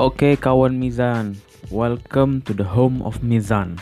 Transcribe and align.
Oke 0.00 0.40
kawan 0.40 0.80
Mizan, 0.80 1.36
welcome 1.68 2.40
to 2.48 2.56
the 2.56 2.64
home 2.64 3.04
of 3.04 3.20
Mizan, 3.20 3.76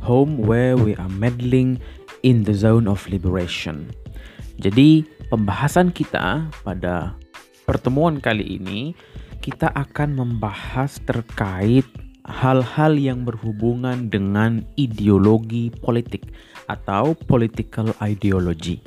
home 0.00 0.40
where 0.40 0.72
we 0.72 0.96
are 0.96 1.12
meddling 1.20 1.76
in 2.24 2.48
the 2.48 2.56
zone 2.56 2.88
of 2.88 3.04
liberation. 3.12 3.92
Jadi 4.56 5.04
pembahasan 5.28 5.92
kita 5.92 6.48
pada 6.64 7.12
pertemuan 7.68 8.24
kali 8.24 8.56
ini 8.56 8.96
kita 9.44 9.68
akan 9.76 10.16
membahas 10.16 10.96
terkait 11.04 11.84
hal-hal 12.24 12.96
yang 12.96 13.28
berhubungan 13.28 14.08
dengan 14.08 14.64
ideologi 14.80 15.68
politik 15.68 16.32
atau 16.72 17.12
political 17.12 17.92
ideology. 18.00 18.80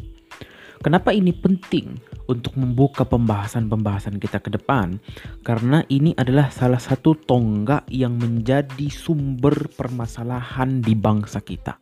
Kenapa 0.83 1.15
ini 1.15 1.31
penting 1.31 1.95
untuk 2.27 2.59
membuka 2.59 3.07
pembahasan-pembahasan 3.07 4.19
kita 4.19 4.43
ke 4.43 4.51
depan? 4.51 4.99
Karena 5.39 5.79
ini 5.87 6.11
adalah 6.19 6.51
salah 6.51 6.83
satu 6.83 7.15
tonggak 7.15 7.87
yang 7.87 8.19
menjadi 8.19 8.91
sumber 8.91 9.71
permasalahan 9.79 10.83
di 10.83 10.91
bangsa 10.91 11.39
kita. 11.39 11.79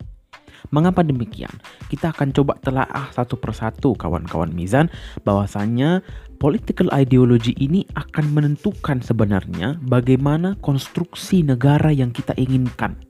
Mengapa 0.70 1.02
demikian? 1.02 1.50
Kita 1.90 2.14
akan 2.14 2.30
coba 2.30 2.62
telaah 2.62 3.10
satu 3.10 3.42
persatu 3.42 3.98
kawan-kawan 3.98 4.54
Mizan 4.54 4.94
bahwasanya 5.26 6.06
political 6.38 6.86
ideology 6.94 7.58
ini 7.58 7.82
akan 7.98 8.38
menentukan 8.38 9.02
sebenarnya 9.02 9.82
bagaimana 9.82 10.54
konstruksi 10.62 11.42
negara 11.42 11.90
yang 11.90 12.14
kita 12.14 12.38
inginkan. 12.38 13.02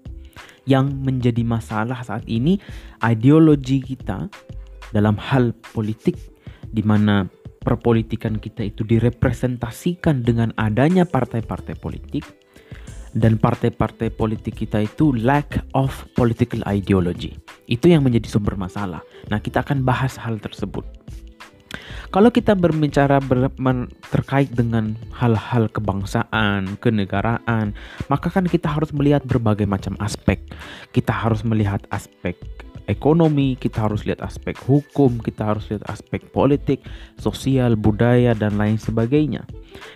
Yang 0.63 0.95
menjadi 1.03 1.43
masalah 1.43 1.99
saat 1.99 2.23
ini 2.31 2.63
ideologi 3.03 3.84
kita 3.84 4.31
dalam 4.91 5.15
hal 5.17 5.55
politik 5.73 6.19
di 6.71 6.83
mana 6.83 7.27
perpolitikan 7.61 8.41
kita 8.41 8.67
itu 8.67 8.81
direpresentasikan 8.87 10.25
dengan 10.25 10.49
adanya 10.57 11.05
partai-partai 11.05 11.77
politik 11.77 12.25
dan 13.11 13.35
partai-partai 13.35 14.09
politik 14.15 14.55
kita 14.63 14.87
itu 14.87 15.11
lack 15.11 15.59
of 15.75 15.91
political 16.15 16.63
ideology. 16.63 17.35
Itu 17.67 17.91
yang 17.91 18.07
menjadi 18.07 18.31
sumber 18.31 18.55
masalah. 18.55 19.03
Nah, 19.27 19.43
kita 19.43 19.67
akan 19.67 19.83
bahas 19.83 20.15
hal 20.15 20.39
tersebut. 20.39 20.83
Kalau 22.11 22.27
kita 22.27 22.59
berbicara 22.59 23.23
ber, 23.23 23.51
terkait 24.11 24.51
dengan 24.51 24.99
hal-hal 25.15 25.71
kebangsaan, 25.71 26.76
kenegaraan, 26.83 27.71
maka 28.11 28.27
kan 28.27 28.43
kita 28.43 28.67
harus 28.67 28.91
melihat 28.91 29.23
berbagai 29.23 29.63
macam 29.63 29.95
aspek. 30.03 30.43
Kita 30.91 31.15
harus 31.15 31.48
melihat 31.48 31.79
aspek 31.87 32.35
ekonomi, 32.91 33.55
kita 33.55 33.87
harus 33.87 34.03
lihat 34.03 34.20
aspek 34.20 34.59
hukum, 34.67 35.17
kita 35.23 35.55
harus 35.55 35.71
lihat 35.71 35.87
aspek 35.87 36.20
politik, 36.35 36.84
sosial, 37.15 37.79
budaya, 37.79 38.35
dan 38.35 38.59
lain 38.59 38.75
sebagainya. 38.75 39.48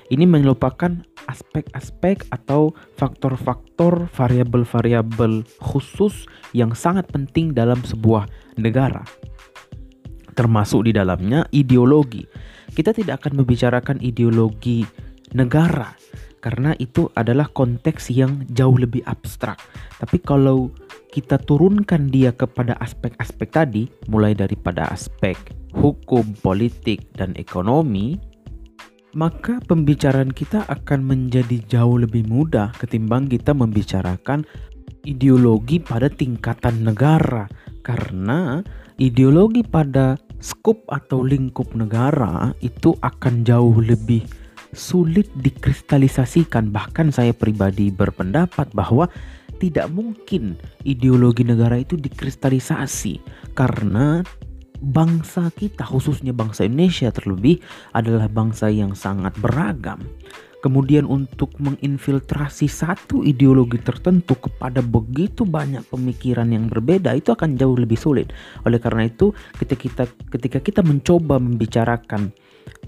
Ini 0.08 0.24
melupakan 0.24 1.04
aspek-aspek 1.28 2.32
atau 2.32 2.72
faktor-faktor 2.96 4.08
variabel-variabel 4.16 5.44
khusus 5.60 6.24
yang 6.56 6.72
sangat 6.72 7.12
penting 7.12 7.52
dalam 7.52 7.84
sebuah 7.84 8.26
negara. 8.56 9.04
Termasuk 10.34 10.88
di 10.88 10.92
dalamnya 10.96 11.44
ideologi. 11.52 12.24
Kita 12.72 12.96
tidak 12.96 13.24
akan 13.24 13.44
membicarakan 13.44 14.00
ideologi 14.04 14.84
negara 15.36 15.96
karena 16.46 16.78
itu 16.78 17.10
adalah 17.18 17.50
konteks 17.50 18.14
yang 18.14 18.46
jauh 18.54 18.78
lebih 18.78 19.02
abstrak. 19.10 19.58
Tapi 19.98 20.22
kalau 20.22 20.70
kita 21.10 21.42
turunkan 21.42 22.14
dia 22.14 22.30
kepada 22.30 22.78
aspek-aspek 22.78 23.50
tadi, 23.50 23.90
mulai 24.06 24.38
daripada 24.38 24.86
aspek 24.94 25.34
hukum, 25.74 26.38
politik, 26.46 27.10
dan 27.18 27.34
ekonomi, 27.34 28.22
maka 29.18 29.58
pembicaraan 29.66 30.30
kita 30.30 30.70
akan 30.70 31.02
menjadi 31.02 31.58
jauh 31.66 31.98
lebih 31.98 32.30
mudah 32.30 32.70
ketimbang 32.78 33.26
kita 33.26 33.58
membicarakan 33.58 34.46
ideologi 35.02 35.82
pada 35.82 36.14
tingkatan 36.14 36.86
negara 36.86 37.50
karena 37.82 38.62
ideologi 39.02 39.66
pada 39.66 40.20
skup 40.44 40.84
atau 40.94 41.24
lingkup 41.24 41.74
negara 41.74 42.54
itu 42.60 42.94
akan 43.02 43.48
jauh 43.48 43.80
lebih 43.80 44.45
sulit 44.76 45.32
dikristalisasikan 45.40 46.70
bahkan 46.70 47.10
saya 47.10 47.32
pribadi 47.32 47.90
berpendapat 47.90 48.70
bahwa 48.76 49.08
tidak 49.58 49.88
mungkin 49.90 50.60
ideologi 50.84 51.48
negara 51.48 51.80
itu 51.80 51.96
dikristalisasi 51.96 53.24
karena 53.56 54.22
bangsa 54.84 55.48
kita 55.56 55.88
khususnya 55.88 56.36
bangsa 56.36 56.68
Indonesia 56.68 57.10
terlebih 57.10 57.64
adalah 57.96 58.28
bangsa 58.28 58.68
yang 58.68 58.94
sangat 58.94 59.32
beragam. 59.40 60.04
Kemudian 60.60 61.06
untuk 61.06 61.54
menginfiltrasi 61.62 62.66
satu 62.66 63.22
ideologi 63.22 63.78
tertentu 63.78 64.34
kepada 64.34 64.82
begitu 64.82 65.46
banyak 65.46 65.86
pemikiran 65.94 66.50
yang 66.50 66.66
berbeda 66.66 67.14
itu 67.14 67.30
akan 67.30 67.54
jauh 67.54 67.78
lebih 67.78 67.94
sulit. 67.94 68.34
Oleh 68.66 68.82
karena 68.82 69.06
itu 69.06 69.30
ketika 69.62 69.78
kita 69.78 70.04
ketika 70.34 70.58
kita 70.58 70.82
mencoba 70.82 71.38
membicarakan 71.38 72.34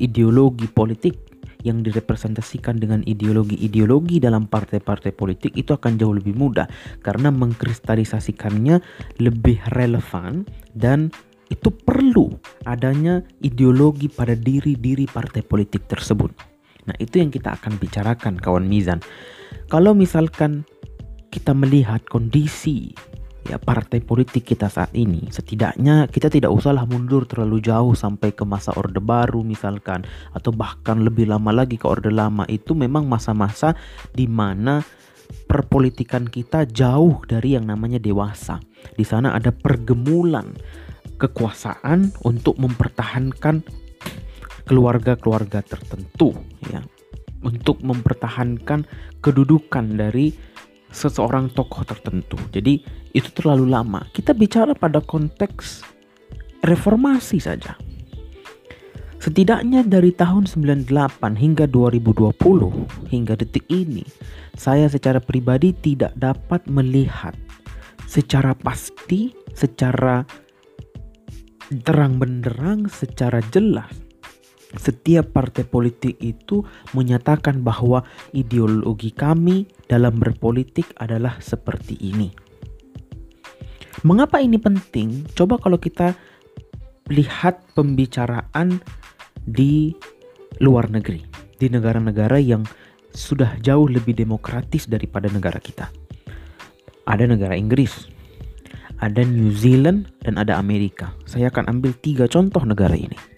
ideologi 0.01 0.65
politik 0.65 1.26
yang 1.67 1.83
direpresentasikan 1.83 2.79
dengan 2.79 3.03
ideologi-ideologi 3.03 4.23
dalam 4.23 4.47
partai-partai 4.47 5.11
politik 5.11 5.51
itu 5.59 5.75
akan 5.75 5.99
jauh 5.99 6.15
lebih 6.15 6.33
mudah 6.33 6.65
karena 7.03 7.27
mengkristalisasikannya 7.27 8.79
lebih 9.19 9.59
relevan 9.75 10.47
dan 10.71 11.11
itu 11.47 11.71
perlu 11.71 12.31
adanya 12.67 13.23
ideologi 13.43 14.07
pada 14.11 14.35
diri-diri 14.35 15.07
partai 15.07 15.43
politik 15.43 15.87
tersebut. 15.87 16.31
Nah, 16.87 16.95
itu 16.99 17.19
yang 17.19 17.31
kita 17.31 17.55
akan 17.59 17.75
bicarakan 17.79 18.39
kawan 18.39 18.67
Mizan. 18.67 19.03
Kalau 19.67 19.91
misalkan 19.91 20.63
kita 21.31 21.51
melihat 21.51 22.03
kondisi 22.07 22.95
ya 23.47 23.57
partai 23.57 24.03
politik 24.03 24.43
kita 24.43 24.67
saat 24.67 24.91
ini 24.91 25.31
setidaknya 25.31 26.11
kita 26.11 26.27
tidak 26.27 26.51
usahlah 26.51 26.83
mundur 26.83 27.23
terlalu 27.23 27.63
jauh 27.63 27.95
sampai 27.95 28.35
ke 28.35 28.43
masa 28.43 28.75
orde 28.75 28.99
baru 28.99 29.41
misalkan 29.41 30.03
atau 30.35 30.51
bahkan 30.51 31.01
lebih 31.01 31.31
lama 31.31 31.49
lagi 31.55 31.79
ke 31.79 31.87
orde 31.87 32.11
lama. 32.11 32.43
Itu 32.45 32.75
memang 32.75 33.07
masa-masa 33.07 33.73
di 34.11 34.27
mana 34.27 34.83
perpolitikan 35.47 36.27
kita 36.27 36.67
jauh 36.67 37.23
dari 37.23 37.55
yang 37.55 37.67
namanya 37.67 37.99
dewasa. 37.99 38.59
Di 38.93 39.03
sana 39.07 39.35
ada 39.35 39.51
pergemulan 39.51 40.51
kekuasaan 41.17 42.13
untuk 42.27 42.59
mempertahankan 42.61 43.63
keluarga-keluarga 44.67 45.63
tertentu 45.63 46.35
ya. 46.67 46.83
Untuk 47.37 47.85
mempertahankan 47.85 48.89
kedudukan 49.21 49.85
dari 49.93 50.33
seseorang 50.91 51.51
tokoh 51.51 51.83
tertentu. 51.83 52.39
Jadi 52.51 52.81
itu 53.11 53.29
terlalu 53.35 53.71
lama. 53.71 54.03
Kita 54.11 54.31
bicara 54.31 54.73
pada 54.73 55.03
konteks 55.03 55.83
reformasi 56.63 57.37
saja. 57.41 57.75
Setidaknya 59.17 59.81
dari 59.81 60.13
tahun 60.13 60.45
98 60.45 60.87
hingga 61.35 61.65
2020 61.65 62.37
hingga 63.09 63.33
detik 63.33 63.65
ini, 63.67 64.05
saya 64.53 64.85
secara 64.87 65.17
pribadi 65.17 65.73
tidak 65.73 66.13
dapat 66.15 66.63
melihat 66.69 67.33
secara 68.05 68.53
pasti, 68.53 69.33
secara 69.57 70.21
terang 71.83 72.21
benderang, 72.21 72.85
secara 72.87 73.41
jelas 73.51 74.06
setiap 74.75 75.31
partai 75.31 75.63
politik 75.63 76.19
itu 76.19 76.59
menyatakan 76.91 77.63
bahwa 77.63 78.03
ideologi 78.35 79.15
kami 79.15 79.63
dalam 79.87 80.19
berpolitik 80.19 80.91
adalah 80.99 81.39
seperti 81.39 81.95
ini. 82.03 82.27
Mengapa 84.03 84.43
ini 84.43 84.59
penting? 84.59 85.23
Coba 85.31 85.55
kalau 85.57 85.79
kita 85.79 86.13
lihat 87.07 87.63
pembicaraan 87.71 88.83
di 89.47 89.95
luar 90.59 90.91
negeri, 90.91 91.23
di 91.55 91.71
negara-negara 91.71 92.37
yang 92.37 92.67
sudah 93.15 93.57
jauh 93.63 93.87
lebih 93.87 94.13
demokratis 94.13 94.85
daripada 94.85 95.31
negara 95.31 95.57
kita. 95.57 95.89
Ada 97.07 97.23
negara 97.25 97.55
Inggris, 97.55 98.11
ada 98.99 99.23
New 99.23 99.55
Zealand, 99.55 100.11
dan 100.21 100.35
ada 100.35 100.59
Amerika. 100.59 101.15
Saya 101.23 101.47
akan 101.47 101.71
ambil 101.71 101.95
tiga 101.97 102.27
contoh 102.27 102.61
negara 102.67 102.93
ini. 102.93 103.36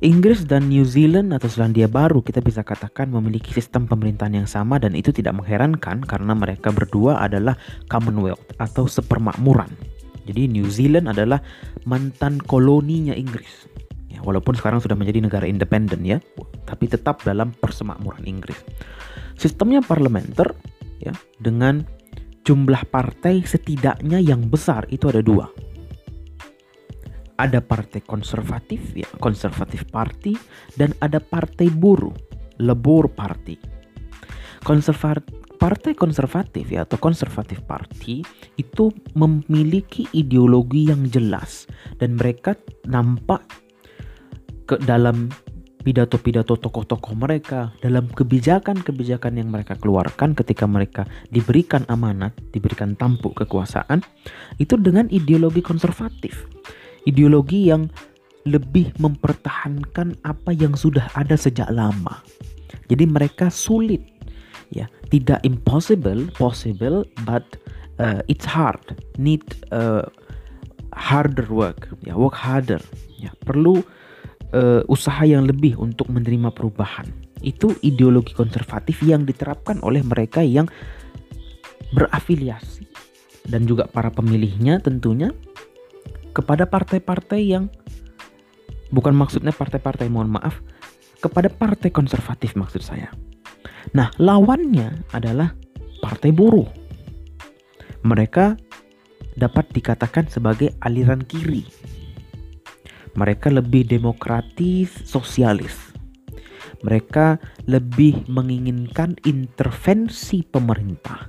Inggris 0.00 0.48
dan 0.48 0.72
New 0.72 0.88
Zealand 0.88 1.36
atau 1.36 1.44
Selandia 1.44 1.84
Baru 1.84 2.24
kita 2.24 2.40
bisa 2.40 2.64
katakan 2.64 3.12
memiliki 3.12 3.52
sistem 3.52 3.84
pemerintahan 3.84 4.32
yang 4.32 4.48
sama 4.48 4.80
dan 4.80 4.96
itu 4.96 5.12
tidak 5.12 5.36
mengherankan 5.36 6.00
karena 6.00 6.32
mereka 6.32 6.72
berdua 6.72 7.20
adalah 7.20 7.52
Commonwealth 7.84 8.40
atau 8.56 8.88
sepermakmuran. 8.88 9.68
Jadi 10.24 10.48
New 10.48 10.72
Zealand 10.72 11.12
adalah 11.12 11.44
mantan 11.84 12.40
koloninya 12.40 13.12
Inggris. 13.12 13.68
Ya, 14.08 14.24
walaupun 14.24 14.56
sekarang 14.56 14.80
sudah 14.80 14.96
menjadi 14.96 15.20
negara 15.20 15.44
independen 15.44 16.00
ya, 16.00 16.16
tapi 16.64 16.88
tetap 16.88 17.20
dalam 17.20 17.52
persemakmuran 17.60 18.24
Inggris. 18.24 18.56
Sistemnya 19.36 19.84
parlementer 19.84 20.56
ya 20.96 21.12
dengan 21.36 21.84
jumlah 22.48 22.88
partai 22.88 23.44
setidaknya 23.44 24.16
yang 24.16 24.48
besar 24.48 24.88
itu 24.88 25.12
ada 25.12 25.20
dua 25.20 25.52
ada 27.40 27.64
partai 27.64 28.04
konservatif 28.04 28.92
ya 28.92 29.08
konservatif 29.18 29.88
party 29.88 30.36
dan 30.76 30.92
ada 31.00 31.18
partai 31.18 31.72
buruh 31.72 32.14
lebur 32.60 33.08
party 33.08 33.56
Konservatif 34.60 35.40
partai 35.60 35.92
konservatif 35.92 36.72
ya 36.72 36.88
atau 36.88 36.96
konservatif 36.96 37.60
party 37.68 38.24
itu 38.56 38.88
memiliki 39.12 40.08
ideologi 40.16 40.88
yang 40.88 41.04
jelas 41.12 41.68
dan 42.00 42.16
mereka 42.16 42.56
nampak 42.88 43.44
ke 44.64 44.80
dalam 44.80 45.28
pidato-pidato 45.84 46.56
tokoh-tokoh 46.56 47.12
mereka 47.12 47.76
dalam 47.84 48.08
kebijakan-kebijakan 48.08 49.36
yang 49.36 49.52
mereka 49.52 49.76
keluarkan 49.76 50.32
ketika 50.32 50.64
mereka 50.64 51.04
diberikan 51.28 51.84
amanat, 51.92 52.32
diberikan 52.52 52.96
tampuk 52.96 53.36
kekuasaan 53.36 54.00
itu 54.56 54.80
dengan 54.80 55.08
ideologi 55.12 55.60
konservatif. 55.60 56.48
Ideologi 57.08 57.72
yang 57.72 57.88
lebih 58.48 58.96
mempertahankan 58.96 60.16
apa 60.24 60.50
yang 60.56 60.72
sudah 60.72 61.08
ada 61.12 61.36
sejak 61.36 61.68
lama. 61.72 62.24
Jadi 62.88 63.04
mereka 63.04 63.52
sulit 63.52 64.00
ya. 64.72 64.88
Tidak 65.10 65.42
impossible 65.42 66.30
possible 66.38 67.02
but 67.26 67.44
uh, 67.98 68.22
it's 68.30 68.46
hard. 68.46 68.80
Need 69.18 69.42
uh, 69.74 70.06
harder 70.94 71.46
work 71.50 71.90
ya. 72.06 72.16
Work 72.16 72.38
harder 72.38 72.80
ya. 73.18 73.30
Perlu 73.44 73.82
uh, 74.54 74.82
usaha 74.86 75.22
yang 75.26 75.46
lebih 75.46 75.76
untuk 75.78 76.08
menerima 76.08 76.50
perubahan. 76.54 77.06
Itu 77.40 77.72
ideologi 77.80 78.36
konservatif 78.36 79.00
yang 79.04 79.24
diterapkan 79.24 79.80
oleh 79.80 80.04
mereka 80.04 80.44
yang 80.44 80.68
berafiliasi. 81.96 82.86
Dan 83.50 83.64
juga 83.66 83.88
para 83.88 84.12
pemilihnya 84.12 84.78
tentunya 84.84 85.32
kepada 86.30 86.66
partai-partai 86.66 87.40
yang 87.42 87.66
bukan 88.94 89.14
maksudnya 89.14 89.54
partai-partai 89.54 90.10
mohon 90.10 90.34
maaf 90.34 90.58
kepada 91.20 91.52
partai 91.52 91.92
konservatif 91.92 92.56
maksud 92.56 92.82
saya 92.82 93.12
Nah, 93.96 94.12
lawannya 94.20 95.08
adalah 95.10 95.56
partai 95.98 96.30
buruh. 96.30 96.68
Mereka 98.06 98.56
dapat 99.34 99.66
dikatakan 99.72 100.30
sebagai 100.30 100.76
aliran 100.84 101.24
kiri. 101.24 101.64
Mereka 103.18 103.50
lebih 103.50 103.88
demokratis, 103.90 104.94
sosialis. 105.02 105.90
Mereka 106.86 107.36
lebih 107.68 108.24
menginginkan 108.30 109.18
intervensi 109.26 110.46
pemerintah 110.46 111.28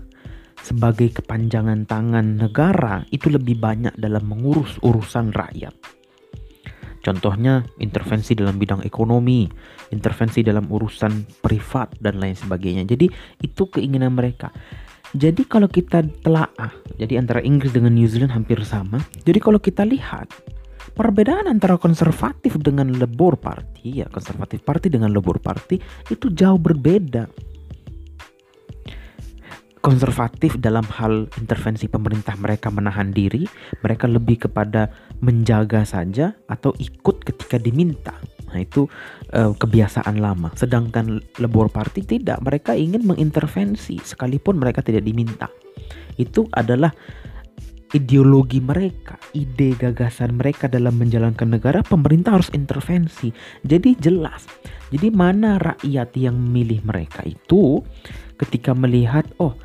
sebagai 0.62 1.10
kepanjangan 1.22 1.90
tangan 1.90 2.38
negara 2.38 3.04
itu 3.10 3.34
lebih 3.34 3.58
banyak 3.58 3.98
dalam 3.98 4.30
mengurus 4.30 4.78
urusan 4.86 5.34
rakyat. 5.34 5.74
Contohnya 7.02 7.66
intervensi 7.82 8.38
dalam 8.38 8.62
bidang 8.62 8.86
ekonomi, 8.86 9.50
intervensi 9.90 10.46
dalam 10.46 10.70
urusan 10.70 11.42
privat 11.42 11.98
dan 11.98 12.22
lain 12.22 12.38
sebagainya. 12.38 12.86
Jadi 12.86 13.10
itu 13.42 13.64
keinginan 13.74 14.14
mereka. 14.14 14.54
Jadi 15.12 15.44
kalau 15.44 15.68
kita 15.68 16.06
telaah, 16.24 16.72
jadi 16.96 17.20
antara 17.20 17.44
Inggris 17.44 17.74
dengan 17.74 17.92
New 17.92 18.08
Zealand 18.08 18.32
hampir 18.32 18.62
sama. 18.64 19.02
Jadi 19.26 19.44
kalau 19.44 19.60
kita 19.60 19.84
lihat 19.84 20.30
perbedaan 20.94 21.52
antara 21.52 21.76
konservatif 21.76 22.56
dengan 22.62 22.94
Labour 22.96 23.36
Party, 23.36 24.00
ya 24.00 24.08
konservatif 24.08 24.64
party 24.64 24.88
dengan 24.88 25.12
Labour 25.12 25.42
Party 25.42 25.82
itu 26.08 26.32
jauh 26.32 26.62
berbeda 26.62 27.28
konservatif 29.82 30.62
dalam 30.62 30.86
hal 30.86 31.26
intervensi 31.42 31.90
pemerintah 31.90 32.38
mereka 32.38 32.70
menahan 32.70 33.10
diri, 33.10 33.50
mereka 33.82 34.06
lebih 34.06 34.48
kepada 34.48 34.94
menjaga 35.26 35.82
saja 35.84 36.38
atau 36.46 36.72
ikut 36.78 37.26
ketika 37.26 37.58
diminta. 37.58 38.14
Nah, 38.52 38.62
itu 38.62 38.86
uh, 39.34 39.58
kebiasaan 39.58 40.22
lama. 40.22 40.54
Sedangkan 40.54 41.20
Labour 41.42 41.74
Party 41.74 42.06
tidak, 42.06 42.44
mereka 42.46 42.78
ingin 42.78 43.04
mengintervensi 43.04 43.98
sekalipun 44.00 44.62
mereka 44.62 44.86
tidak 44.86 45.08
diminta. 45.08 45.50
Itu 46.20 46.46
adalah 46.54 46.94
ideologi 47.92 48.64
mereka, 48.64 49.20
ide 49.36 49.76
gagasan 49.76 50.40
mereka 50.40 50.72
dalam 50.72 50.96
menjalankan 50.96 51.48
negara, 51.48 51.84
pemerintah 51.84 52.40
harus 52.40 52.52
intervensi. 52.56 53.32
Jadi 53.64 54.00
jelas. 54.00 54.48
Jadi 54.92 55.08
mana 55.12 55.56
rakyat 55.56 56.12
yang 56.20 56.36
memilih 56.36 56.84
mereka 56.84 57.24
itu 57.24 57.80
ketika 58.36 58.76
melihat 58.76 59.24
oh 59.40 59.56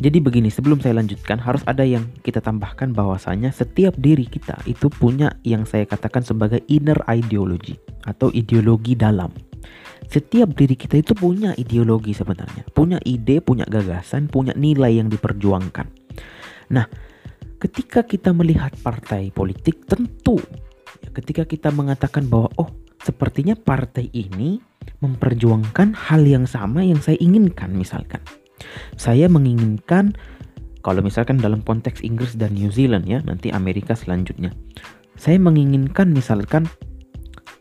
jadi 0.00 0.16
begini, 0.16 0.48
sebelum 0.48 0.80
saya 0.80 0.96
lanjutkan 0.96 1.36
harus 1.36 1.60
ada 1.68 1.84
yang 1.84 2.08
kita 2.24 2.40
tambahkan 2.40 2.96
bahwasanya 2.96 3.52
setiap 3.52 3.92
diri 4.00 4.24
kita 4.24 4.56
itu 4.64 4.88
punya 4.88 5.36
yang 5.44 5.68
saya 5.68 5.84
katakan 5.84 6.24
sebagai 6.24 6.64
inner 6.72 6.96
ideology 7.04 7.76
atau 8.08 8.32
ideologi 8.32 8.96
dalam. 8.96 9.28
Setiap 10.08 10.56
diri 10.56 10.72
kita 10.72 11.04
itu 11.04 11.12
punya 11.12 11.52
ideologi 11.60 12.16
sebenarnya, 12.16 12.64
punya 12.72 12.96
ide, 13.04 13.44
punya 13.44 13.68
gagasan, 13.68 14.32
punya 14.32 14.56
nilai 14.56 14.96
yang 14.96 15.12
diperjuangkan. 15.12 15.86
Nah, 16.72 16.88
ketika 17.60 18.00
kita 18.00 18.32
melihat 18.32 18.72
partai 18.80 19.28
politik 19.28 19.84
tentu 19.84 20.40
ketika 21.12 21.44
kita 21.44 21.68
mengatakan 21.68 22.24
bahwa 22.24 22.48
oh, 22.56 22.72
sepertinya 23.04 23.52
partai 23.52 24.08
ini 24.16 24.64
memperjuangkan 25.04 25.92
hal 26.08 26.24
yang 26.24 26.48
sama 26.48 26.80
yang 26.80 27.04
saya 27.04 27.20
inginkan 27.20 27.76
misalkan 27.76 28.24
saya 28.96 29.26
menginginkan 29.26 30.14
kalau 30.80 31.04
misalkan 31.04 31.36
dalam 31.36 31.60
konteks 31.60 32.00
Inggris 32.00 32.36
dan 32.40 32.56
New 32.56 32.72
Zealand 32.72 33.04
ya, 33.04 33.20
nanti 33.20 33.52
Amerika 33.52 33.92
selanjutnya. 33.92 34.56
Saya 35.20 35.36
menginginkan 35.36 36.08
misalkan 36.16 36.64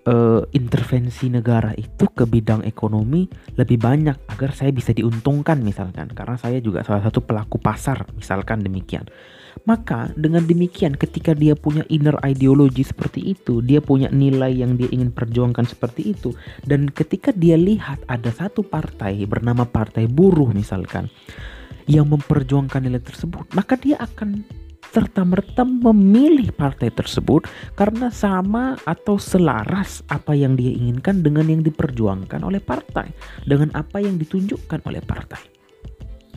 uh, 0.08 0.42
intervensi 0.56 1.28
negara 1.28 1.76
itu 1.76 2.08
ke 2.08 2.24
bidang 2.24 2.64
ekonomi 2.64 3.28
lebih 3.60 3.76
banyak 3.76 4.16
agar 4.32 4.56
saya 4.56 4.72
bisa 4.72 4.96
diuntungkan 4.96 5.60
misalkan 5.60 6.08
karena 6.16 6.40
saya 6.40 6.64
juga 6.64 6.88
salah 6.88 7.04
satu 7.04 7.20
pelaku 7.28 7.60
pasar 7.60 8.08
misalkan 8.16 8.64
demikian. 8.64 9.04
Maka 9.70 10.10
dengan 10.18 10.42
demikian 10.50 10.98
ketika 10.98 11.38
dia 11.38 11.54
punya 11.54 11.86
inner 11.94 12.18
ideologi 12.26 12.82
seperti 12.82 13.38
itu, 13.38 13.62
dia 13.62 13.78
punya 13.78 14.10
nilai 14.10 14.50
yang 14.50 14.74
dia 14.82 14.90
ingin 14.90 15.14
perjuangkan 15.14 15.70
seperti 15.70 16.10
itu 16.10 16.34
dan 16.66 16.90
ketika 16.90 17.30
dia 17.30 17.54
lihat 17.54 18.02
ada 18.10 18.34
satu 18.34 18.66
partai 18.66 19.30
bernama 19.30 19.70
Partai 19.70 20.10
Buruh 20.10 20.50
misalkan 20.50 21.06
yang 21.86 22.10
memperjuangkan 22.10 22.82
nilai 22.82 22.98
tersebut, 22.98 23.54
maka 23.54 23.78
dia 23.78 24.02
akan 24.02 24.42
serta-merta 24.90 25.62
memilih 25.62 26.50
partai 26.50 26.90
tersebut 26.90 27.46
karena 27.78 28.10
sama 28.10 28.74
atau 28.90 29.22
selaras 29.22 30.02
apa 30.10 30.34
yang 30.34 30.58
dia 30.58 30.74
inginkan 30.74 31.22
dengan 31.22 31.46
yang 31.46 31.62
diperjuangkan 31.62 32.42
oleh 32.42 32.58
partai, 32.58 33.14
dengan 33.46 33.70
apa 33.78 34.02
yang 34.02 34.18
ditunjukkan 34.18 34.82
oleh 34.90 35.06
partai. 35.06 35.59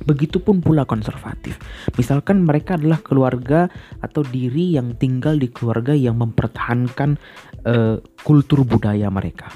Begitupun 0.02 0.64
pula 0.64 0.82
konservatif. 0.88 1.60
Misalkan 1.94 2.42
mereka 2.42 2.74
adalah 2.74 2.98
keluarga 3.04 3.70
atau 4.02 4.26
diri 4.26 4.74
yang 4.74 4.98
tinggal 4.98 5.38
di 5.38 5.52
keluarga 5.52 5.94
yang 5.94 6.18
mempertahankan 6.18 7.20
uh, 7.68 7.96
kultur 8.24 8.66
budaya 8.66 9.12
mereka. 9.12 9.52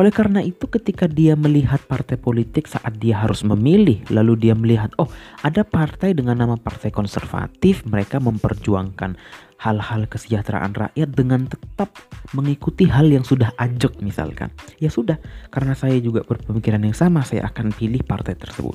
Oleh 0.00 0.08
karena 0.08 0.40
itu 0.40 0.64
ketika 0.72 1.04
dia 1.04 1.36
melihat 1.36 1.84
partai 1.84 2.16
politik 2.16 2.64
saat 2.64 2.96
dia 2.96 3.20
harus 3.20 3.44
memilih 3.44 4.00
lalu 4.08 4.48
dia 4.48 4.54
melihat 4.56 4.88
oh 4.96 5.08
ada 5.44 5.68
partai 5.68 6.16
dengan 6.16 6.40
nama 6.40 6.56
partai 6.56 6.88
konservatif 6.88 7.84
mereka 7.84 8.16
memperjuangkan 8.16 9.20
hal-hal 9.62 10.10
kesejahteraan 10.10 10.74
rakyat 10.74 11.14
dengan 11.14 11.46
tetap 11.46 11.94
mengikuti 12.34 12.90
hal 12.90 13.06
yang 13.06 13.22
sudah 13.22 13.54
ajak 13.62 13.94
misalkan. 14.02 14.50
Ya 14.82 14.90
sudah 14.90 15.22
karena 15.54 15.78
saya 15.78 16.02
juga 16.02 16.26
berpemikiran 16.26 16.82
yang 16.82 16.98
sama 16.98 17.22
saya 17.22 17.46
akan 17.46 17.70
pilih 17.70 18.02
partai 18.02 18.34
tersebut. 18.34 18.74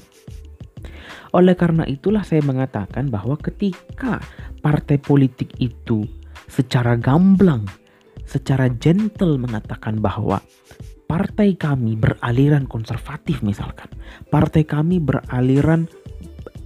Oleh 1.36 1.60
karena 1.60 1.84
itulah 1.84 2.24
saya 2.24 2.39
mengatakan 2.39 3.12
bahwa 3.12 3.36
ketika 3.36 4.24
partai 4.63 4.96
politik 4.96 5.51
itu 5.60 6.08
secara 6.48 6.96
gamblang, 6.96 7.67
secara 8.24 8.72
gentle 8.72 9.36
mengatakan 9.36 10.00
bahwa 10.00 10.39
partai 11.12 11.60
kami 11.60 12.00
beraliran 12.00 12.63
konservatif 12.63 13.44
misalkan, 13.44 13.91
partai 14.32 14.63
kami 14.63 15.03
beraliran 15.03 15.91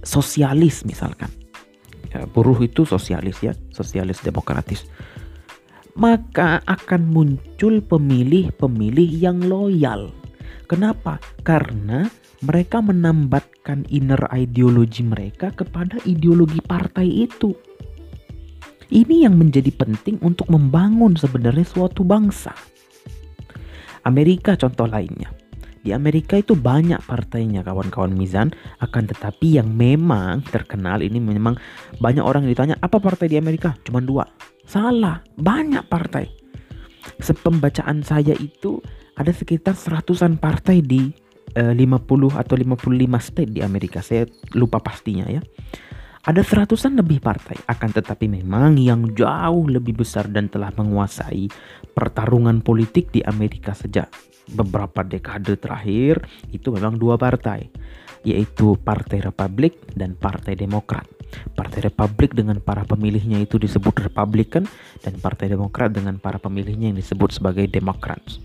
sosialis 0.06 0.86
misalkan. 0.86 1.41
Ya, 2.12 2.28
buruh 2.28 2.60
itu 2.60 2.84
sosialis 2.84 3.40
ya, 3.40 3.56
sosialis 3.72 4.20
demokratis. 4.20 4.84
Maka 5.96 6.60
akan 6.64 7.08
muncul 7.08 7.80
pemilih-pemilih 7.80 9.10
yang 9.16 9.40
loyal. 9.44 10.12
Kenapa? 10.68 11.20
Karena 11.44 12.08
mereka 12.44 12.80
menambatkan 12.80 13.84
inner 13.92 14.20
ideologi 14.32 15.04
mereka 15.04 15.52
kepada 15.52 16.00
ideologi 16.08 16.60
partai 16.64 17.28
itu. 17.28 17.52
Ini 18.92 19.24
yang 19.24 19.40
menjadi 19.40 19.72
penting 19.72 20.20
untuk 20.20 20.52
membangun 20.52 21.16
sebenarnya 21.16 21.64
suatu 21.64 22.04
bangsa. 22.04 22.52
Amerika 24.04 24.52
contoh 24.58 24.84
lainnya. 24.84 25.41
Di 25.82 25.90
Amerika 25.90 26.38
itu 26.38 26.54
banyak 26.54 27.02
partainya 27.02 27.66
kawan-kawan 27.66 28.14
Mizan 28.14 28.54
akan 28.78 29.10
tetapi 29.10 29.58
yang 29.58 29.66
memang 29.66 30.46
terkenal 30.46 31.02
ini 31.02 31.18
memang 31.18 31.58
banyak 31.98 32.22
orang 32.22 32.46
yang 32.46 32.54
ditanya 32.54 32.76
apa 32.78 33.02
partai 33.02 33.26
di 33.26 33.34
Amerika? 33.34 33.74
Cuma 33.82 33.98
dua. 33.98 34.22
Salah, 34.62 35.18
banyak 35.34 35.82
partai. 35.90 36.30
Sepembacaan 37.18 38.06
saya 38.06 38.30
itu 38.38 38.78
ada 39.18 39.34
sekitar 39.34 39.74
seratusan 39.74 40.38
partai 40.38 40.86
di 40.86 41.10
50 41.52 41.76
atau 42.32 42.54
55 42.56 42.88
state 43.18 43.52
di 43.52 43.60
Amerika. 43.60 44.00
Saya 44.00 44.24
lupa 44.54 44.78
pastinya 44.78 45.26
ya. 45.26 45.42
Ada 46.22 46.46
seratusan 46.46 46.94
lebih 46.94 47.18
partai, 47.18 47.58
akan 47.66 47.98
tetapi 47.98 48.30
memang 48.30 48.78
yang 48.78 49.10
jauh 49.10 49.66
lebih 49.66 50.06
besar 50.06 50.30
dan 50.30 50.46
telah 50.46 50.70
menguasai 50.70 51.50
pertarungan 51.90 52.62
politik 52.62 53.10
di 53.10 53.26
Amerika 53.26 53.74
sejak 53.74 54.06
beberapa 54.54 55.02
dekade 55.02 55.58
terakhir 55.58 56.22
itu 56.54 56.70
memang 56.70 56.94
dua 56.94 57.18
partai, 57.18 57.66
yaitu 58.22 58.78
Partai 58.78 59.18
Republik 59.18 59.74
dan 59.98 60.14
Partai 60.14 60.54
Demokrat. 60.54 61.10
Partai 61.58 61.90
Republik 61.90 62.38
dengan 62.38 62.62
para 62.62 62.86
pemilihnya 62.86 63.42
itu 63.42 63.58
disebut 63.58 64.06
Republican 64.06 64.62
dan 65.02 65.18
Partai 65.18 65.50
Demokrat 65.50 65.90
dengan 65.90 66.22
para 66.22 66.38
pemilihnya 66.38 66.94
yang 66.94 66.98
disebut 67.02 67.34
sebagai 67.34 67.66
Democrats. 67.66 68.38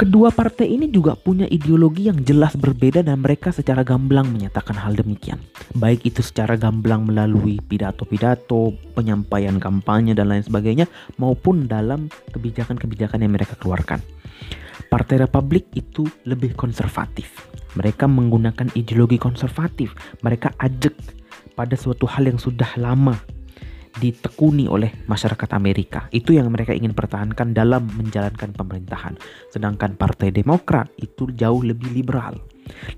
Kedua 0.00 0.32
partai 0.32 0.80
ini 0.80 0.88
juga 0.88 1.12
punya 1.12 1.44
ideologi 1.52 2.08
yang 2.08 2.24
jelas 2.24 2.56
berbeda 2.56 3.04
dan 3.04 3.20
mereka 3.20 3.52
secara 3.52 3.84
gamblang 3.84 4.32
menyatakan 4.32 4.72
hal 4.72 4.96
demikian. 4.96 5.36
Baik 5.76 6.08
itu 6.08 6.24
secara 6.24 6.56
gamblang 6.56 7.04
melalui 7.04 7.60
pidato-pidato, 7.60 8.72
penyampaian 8.96 9.60
kampanye 9.60 10.16
dan 10.16 10.32
lain 10.32 10.40
sebagainya 10.40 10.88
maupun 11.20 11.68
dalam 11.68 12.08
kebijakan-kebijakan 12.32 13.28
yang 13.28 13.36
mereka 13.36 13.60
keluarkan. 13.60 14.00
Partai 14.88 15.20
Republik 15.20 15.68
itu 15.76 16.08
lebih 16.24 16.56
konservatif. 16.56 17.52
Mereka 17.76 18.08
menggunakan 18.08 18.72
ideologi 18.72 19.20
konservatif. 19.20 19.92
Mereka 20.24 20.56
ajak 20.64 20.96
pada 21.52 21.76
suatu 21.76 22.08
hal 22.08 22.24
yang 22.24 22.40
sudah 22.40 22.72
lama 22.80 23.20
ditekuni 23.98 24.70
oleh 24.70 24.94
masyarakat 25.10 25.50
Amerika. 25.56 26.06
Itu 26.14 26.30
yang 26.30 26.52
mereka 26.54 26.70
ingin 26.70 26.94
pertahankan 26.94 27.50
dalam 27.50 27.90
menjalankan 27.98 28.54
pemerintahan. 28.54 29.18
Sedangkan 29.50 29.98
Partai 29.98 30.30
Demokrat 30.30 30.86
itu 31.02 31.26
jauh 31.34 31.64
lebih 31.66 31.90
liberal, 31.90 32.38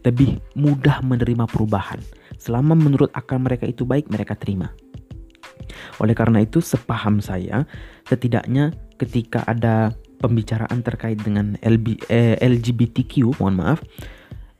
lebih 0.04 0.36
mudah 0.52 1.00
menerima 1.00 1.48
perubahan. 1.48 2.02
Selama 2.36 2.76
menurut 2.76 3.08
akal 3.16 3.40
mereka 3.40 3.64
itu 3.64 3.88
baik, 3.88 4.12
mereka 4.12 4.36
terima. 4.36 4.68
Oleh 6.02 6.12
karena 6.12 6.44
itu, 6.44 6.60
sepaham 6.60 7.22
saya, 7.22 7.64
setidaknya 8.04 8.74
ketika 9.00 9.46
ada 9.48 9.94
pembicaraan 10.20 10.84
terkait 10.84 11.18
dengan 11.22 11.56
LB, 11.64 12.02
eh, 12.10 12.36
LGBTQ, 12.38 13.38
mohon 13.40 13.58
maaf, 13.58 13.80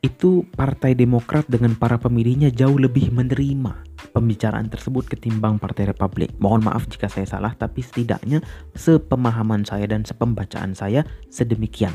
itu 0.02 0.42
Partai 0.58 0.98
Demokrat 0.98 1.46
dengan 1.46 1.78
para 1.78 1.94
pemilihnya 1.94 2.50
jauh 2.50 2.74
lebih 2.74 3.14
menerima 3.14 3.91
pembicaraan 4.10 4.66
tersebut 4.66 5.06
ketimbang 5.06 5.62
Partai 5.62 5.86
Republik. 5.86 6.34
Mohon 6.42 6.72
maaf 6.72 6.90
jika 6.90 7.06
saya 7.06 7.26
salah, 7.30 7.54
tapi 7.54 7.86
setidaknya 7.86 8.42
sepemahaman 8.74 9.62
saya 9.62 9.86
dan 9.86 10.02
sepembacaan 10.02 10.74
saya 10.74 11.06
sedemikian. 11.30 11.94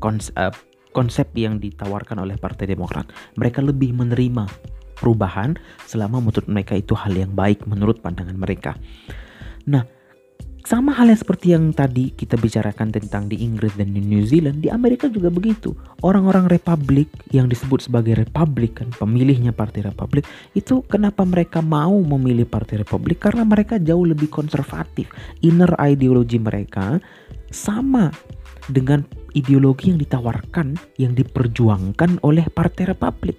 Konsep, 0.00 0.32
uh, 0.40 0.52
konsep 0.96 1.28
yang 1.36 1.60
ditawarkan 1.60 2.24
oleh 2.24 2.40
Partai 2.40 2.72
Demokrat. 2.72 3.12
Mereka 3.36 3.60
lebih 3.60 3.92
menerima 3.92 4.48
perubahan 4.96 5.60
selama 5.84 6.24
menurut 6.24 6.48
mereka 6.48 6.72
itu 6.72 6.96
hal 6.96 7.12
yang 7.12 7.36
baik 7.36 7.68
menurut 7.68 8.00
pandangan 8.00 8.36
mereka. 8.36 8.72
Nah, 9.68 9.95
sama 10.66 10.90
halnya 10.90 11.14
seperti 11.14 11.54
yang 11.54 11.70
tadi 11.70 12.10
kita 12.10 12.34
bicarakan 12.34 12.90
tentang 12.90 13.30
di 13.30 13.38
Inggris 13.38 13.78
dan 13.78 13.94
di 13.94 14.02
New 14.02 14.26
Zealand, 14.26 14.58
di 14.58 14.66
Amerika 14.66 15.06
juga 15.06 15.30
begitu. 15.30 15.70
Orang-orang 16.02 16.50
Republik 16.50 17.06
yang 17.30 17.46
disebut 17.46 17.86
sebagai 17.86 18.18
Republikan, 18.18 18.90
pemilihnya 18.90 19.54
Partai 19.54 19.86
Republik, 19.86 20.26
itu 20.58 20.82
kenapa 20.90 21.22
mereka 21.22 21.62
mau 21.62 21.94
memilih 22.02 22.50
Partai 22.50 22.82
Republik? 22.82 23.22
Karena 23.22 23.46
mereka 23.46 23.78
jauh 23.78 24.02
lebih 24.02 24.26
konservatif. 24.26 25.06
Inner 25.46 25.70
ideologi 25.78 26.42
mereka 26.42 26.98
sama 27.54 28.10
dengan 28.66 29.06
ideologi 29.38 29.94
yang 29.94 30.02
ditawarkan, 30.02 30.98
yang 30.98 31.14
diperjuangkan 31.14 32.26
oleh 32.26 32.42
Partai 32.50 32.90
Republik. 32.90 33.38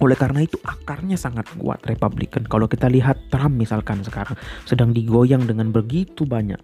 Oleh 0.00 0.16
karena 0.16 0.40
itu 0.40 0.56
akarnya 0.64 1.20
sangat 1.20 1.48
kuat 1.60 1.84
Republikan. 1.84 2.44
Kalau 2.48 2.64
kita 2.64 2.88
lihat 2.88 3.28
Trump 3.28 3.60
misalkan 3.60 4.00
sekarang 4.00 4.34
sedang 4.64 4.96
digoyang 4.96 5.44
dengan 5.44 5.70
begitu 5.70 6.24
banyak 6.24 6.60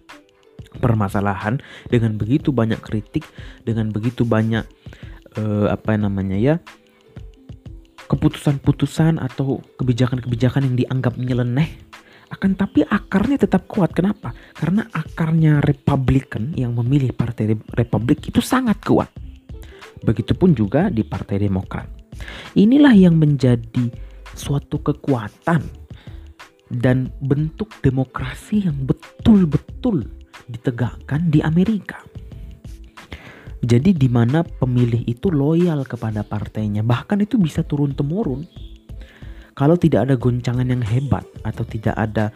permasalahan, 0.81 1.61
dengan 1.89 2.17
begitu 2.17 2.49
banyak 2.49 2.81
kritik, 2.81 3.23
dengan 3.61 3.93
begitu 3.93 4.25
banyak 4.25 4.65
uh, 5.37 5.69
apa 5.69 5.95
namanya 5.95 6.37
ya 6.37 6.55
keputusan-putusan 8.07 9.19
atau 9.19 9.59
kebijakan-kebijakan 9.75 10.63
yang 10.63 10.75
dianggap 10.79 11.19
nyeleneh 11.19 11.69
akan 12.31 12.59
tapi 12.59 12.83
akarnya 12.83 13.47
tetap 13.47 13.67
kuat. 13.71 13.95
Kenapa? 13.95 14.35
Karena 14.55 14.83
akarnya 14.91 15.63
Republikan 15.63 16.51
yang 16.55 16.75
memilih 16.75 17.15
Partai 17.15 17.55
Republik 17.75 18.27
itu 18.27 18.43
sangat 18.43 18.83
kuat. 18.83 19.07
Begitupun 20.03 20.55
juga 20.55 20.91
di 20.91 21.07
Partai 21.07 21.39
Demokrat. 21.39 21.96
Inilah 22.57 22.93
yang 22.93 23.17
menjadi 23.17 23.91
suatu 24.33 24.81
kekuatan 24.81 25.61
dan 26.73 27.11
bentuk 27.23 27.71
demokrasi 27.79 28.67
yang 28.67 28.77
betul-betul 28.83 30.03
ditegakkan 30.51 31.31
di 31.31 31.39
Amerika. 31.43 32.03
Jadi 33.65 33.97
di 33.97 34.05
mana 34.07 34.45
pemilih 34.45 35.01
itu 35.09 35.33
loyal 35.33 35.81
kepada 35.83 36.21
partainya, 36.21 36.85
bahkan 36.85 37.17
itu 37.19 37.41
bisa 37.41 37.65
turun 37.65 37.97
temurun. 37.97 38.45
Kalau 39.57 39.73
tidak 39.73 40.05
ada 40.05 40.15
goncangan 40.15 40.69
yang 40.69 40.85
hebat 40.85 41.25
atau 41.41 41.65
tidak 41.65 41.97
ada 41.97 42.29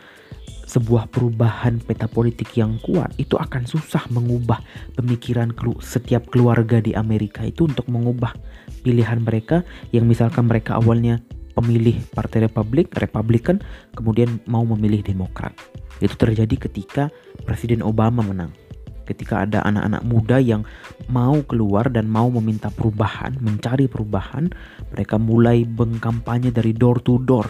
sebuah 0.72 1.12
perubahan 1.12 1.84
peta 1.84 2.08
politik 2.08 2.56
yang 2.56 2.80
kuat 2.80 3.12
itu 3.20 3.36
akan 3.36 3.68
susah 3.68 4.08
mengubah 4.08 4.64
pemikiran 4.96 5.52
setiap 5.84 6.32
keluarga 6.32 6.80
di 6.80 6.96
Amerika 6.96 7.44
itu 7.44 7.68
untuk 7.68 7.92
mengubah 7.92 8.32
pilihan 8.80 9.20
mereka 9.20 9.68
yang 9.92 10.08
misalkan 10.08 10.48
mereka 10.48 10.80
awalnya 10.80 11.20
pemilih 11.52 12.00
Partai 12.16 12.48
Republik, 12.48 12.96
Republikan, 12.96 13.60
kemudian 13.94 14.40
mau 14.48 14.64
memilih 14.64 15.04
Demokrat. 15.04 15.52
Itu 16.00 16.16
terjadi 16.16 16.56
ketika 16.56 17.12
Presiden 17.44 17.84
Obama 17.84 18.24
menang. 18.24 18.56
Ketika 19.04 19.44
ada 19.44 19.60
anak-anak 19.68 20.08
muda 20.08 20.40
yang 20.40 20.64
mau 21.12 21.36
keluar 21.44 21.92
dan 21.92 22.08
mau 22.08 22.32
meminta 22.32 22.72
perubahan, 22.72 23.36
mencari 23.44 23.92
perubahan, 23.92 24.48
mereka 24.96 25.20
mulai 25.20 25.68
bengkampanye 25.68 26.56
dari 26.56 26.72
door 26.72 27.04
to 27.04 27.20
door. 27.20 27.46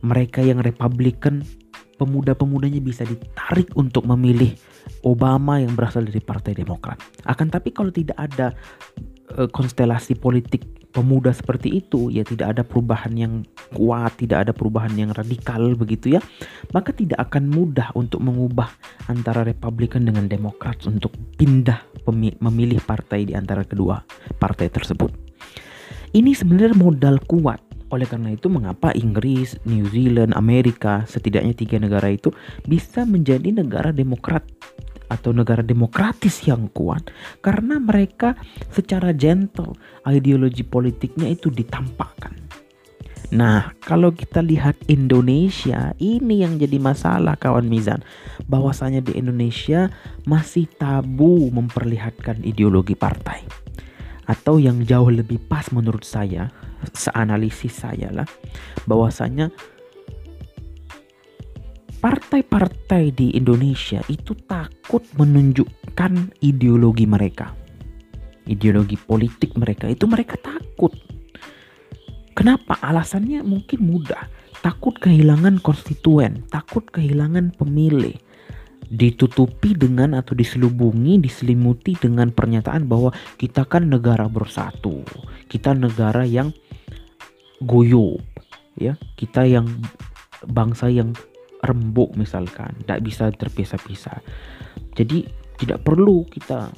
Mereka 0.00 0.40
yang 0.40 0.64
Republikan 0.64 1.44
pemuda-pemudanya 2.00 2.80
bisa 2.80 3.04
ditarik 3.04 3.76
untuk 3.76 4.08
memilih 4.08 4.56
Obama 5.04 5.60
yang 5.60 5.76
berasal 5.76 6.08
dari 6.08 6.24
Partai 6.24 6.56
Demokrat. 6.56 6.96
Akan 7.28 7.52
tapi 7.52 7.76
kalau 7.76 7.92
tidak 7.92 8.16
ada 8.16 8.56
uh, 9.36 9.48
konstelasi 9.52 10.16
politik 10.16 10.64
pemuda 10.90 11.30
seperti 11.30 11.84
itu, 11.84 12.08
ya 12.08 12.24
tidak 12.26 12.56
ada 12.56 12.62
perubahan 12.64 13.14
yang 13.14 13.32
kuat, 13.76 14.16
tidak 14.18 14.48
ada 14.48 14.52
perubahan 14.56 14.90
yang 14.96 15.14
radikal 15.14 15.60
begitu 15.78 16.18
ya, 16.18 16.20
maka 16.74 16.90
tidak 16.90 17.20
akan 17.30 17.46
mudah 17.46 17.94
untuk 17.94 18.18
mengubah 18.24 18.72
antara 19.06 19.46
Republikan 19.46 20.02
dengan 20.02 20.26
Demokrat 20.26 20.82
untuk 20.88 21.14
pindah 21.36 21.84
memilih 22.42 22.82
partai 22.82 23.28
di 23.28 23.38
antara 23.38 23.62
kedua 23.62 24.02
partai 24.42 24.66
tersebut. 24.66 25.14
Ini 26.10 26.34
sebenarnya 26.34 26.74
modal 26.74 27.22
kuat 27.22 27.69
oleh 27.90 28.06
karena 28.06 28.34
itu 28.34 28.46
mengapa 28.46 28.94
Inggris, 28.94 29.58
New 29.66 29.86
Zealand, 29.90 30.34
Amerika, 30.38 31.02
setidaknya 31.10 31.54
tiga 31.54 31.76
negara 31.82 32.10
itu 32.10 32.30
bisa 32.64 33.02
menjadi 33.02 33.50
negara 33.50 33.90
demokrat 33.90 34.46
atau 35.10 35.34
negara 35.34 35.60
demokratis 35.60 36.46
yang 36.46 36.70
kuat 36.70 37.10
karena 37.42 37.82
mereka 37.82 38.38
secara 38.70 39.10
gentle 39.10 39.74
ideologi 40.06 40.62
politiknya 40.62 41.26
itu 41.34 41.50
ditampakkan. 41.50 42.30
Nah, 43.30 43.78
kalau 43.78 44.10
kita 44.10 44.42
lihat 44.42 44.74
Indonesia, 44.90 45.94
ini 46.02 46.42
yang 46.42 46.58
jadi 46.58 46.82
masalah 46.82 47.38
kawan 47.38 47.70
Mizan. 47.70 48.02
Bahwasanya 48.50 49.06
di 49.06 49.14
Indonesia 49.14 49.86
masih 50.26 50.66
tabu 50.66 51.46
memperlihatkan 51.54 52.42
ideologi 52.42 52.98
partai. 52.98 53.46
Atau 54.26 54.58
yang 54.58 54.82
jauh 54.82 55.14
lebih 55.14 55.38
pas 55.46 55.70
menurut 55.70 56.02
saya, 56.02 56.50
seanalisis 56.92 57.84
saya 57.84 58.08
lah 58.12 58.28
bahwasanya 58.88 59.52
partai-partai 62.00 63.12
di 63.12 63.36
Indonesia 63.36 64.00
itu 64.08 64.32
takut 64.48 65.04
menunjukkan 65.20 66.32
ideologi 66.40 67.04
mereka. 67.04 67.52
Ideologi 68.48 68.96
politik 68.96 69.54
mereka 69.54 69.86
itu 69.86 70.08
mereka 70.08 70.40
takut. 70.40 70.96
Kenapa? 72.32 72.80
Alasannya 72.80 73.44
mungkin 73.44 73.84
mudah. 73.84 74.32
Takut 74.64 74.96
kehilangan 74.96 75.60
konstituen, 75.60 76.44
takut 76.48 76.88
kehilangan 76.88 77.52
pemilih. 77.52 78.16
Ditutupi 78.90 79.76
dengan 79.76 80.16
atau 80.18 80.34
diselubungi, 80.34 81.20
diselimuti 81.20 81.94
dengan 82.00 82.32
pernyataan 82.32 82.88
bahwa 82.88 83.12
kita 83.36 83.68
kan 83.68 83.86
negara 83.92 84.26
bersatu. 84.26 85.04
Kita 85.46 85.76
negara 85.76 86.24
yang 86.24 86.50
goyop 87.64 88.20
ya 88.80 88.96
kita 89.16 89.44
yang 89.44 89.68
bangsa 90.48 90.88
yang 90.88 91.12
rembuk 91.60 92.16
misalkan 92.16 92.72
tidak 92.84 93.00
bisa 93.04 93.28
terpisah-pisah 93.32 94.24
jadi 94.96 95.28
tidak 95.60 95.84
perlu 95.84 96.24
kita 96.32 96.72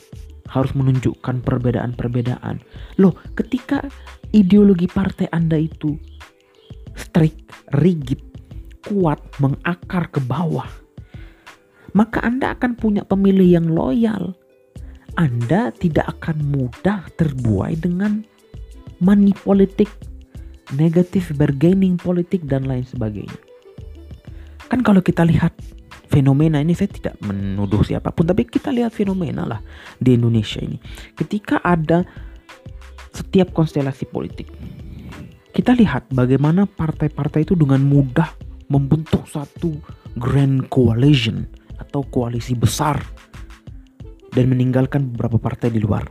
harus 0.53 0.77
menunjukkan 0.77 1.41
perbedaan-perbedaan. 1.41 2.61
Loh, 3.01 3.17
ketika 3.33 3.81
ideologi 4.37 4.85
partai 4.85 5.33
Anda 5.33 5.57
itu 5.57 5.97
strict, 6.93 7.73
rigid, 7.81 8.21
kuat, 8.85 9.23
mengakar 9.41 10.13
ke 10.13 10.21
bawah, 10.21 10.69
maka 11.97 12.21
Anda 12.21 12.53
akan 12.53 12.77
punya 12.77 13.03
pemilih 13.09 13.57
yang 13.57 13.67
loyal. 13.73 14.37
Anda 15.17 15.73
tidak 15.77 16.21
akan 16.21 16.53
mudah 16.53 17.09
terbuai 17.21 17.77
dengan 17.81 18.25
money 19.01 19.37
politik, 19.37 19.89
negatif 20.77 21.33
bargaining 21.37 22.01
politik 22.01 22.45
dan 22.49 22.65
lain 22.65 22.85
sebagainya. 22.85 23.37
Kan 24.73 24.81
kalau 24.81 25.05
kita 25.05 25.23
lihat 25.29 25.53
fenomena 26.09 26.61
ini 26.61 26.73
saya 26.73 26.89
tidak 26.93 27.17
menuduh 27.25 27.85
siapa 27.85 28.13
pun 28.13 28.29
tapi 28.29 28.45
kita 28.49 28.73
lihat 28.73 28.93
fenomena 28.93 29.45
lah 29.45 29.61
di 30.01 30.17
Indonesia 30.17 30.61
ini. 30.61 30.81
Ketika 31.17 31.61
ada 31.61 32.05
setiap 33.13 33.53
konstelasi 33.53 34.09
politik 34.09 34.49
kita 35.53 35.77
lihat 35.77 36.09
bagaimana 36.09 36.65
partai-partai 36.65 37.45
itu 37.45 37.53
dengan 37.53 37.85
mudah 37.85 38.33
membentuk 38.73 39.29
satu 39.29 39.77
grand 40.17 40.65
coalition 40.73 41.45
atau 41.77 42.01
koalisi 42.09 42.57
besar 42.57 42.97
dan 44.33 44.49
meninggalkan 44.49 45.13
beberapa 45.13 45.37
partai 45.37 45.69
di 45.69 45.85
luar. 45.85 46.09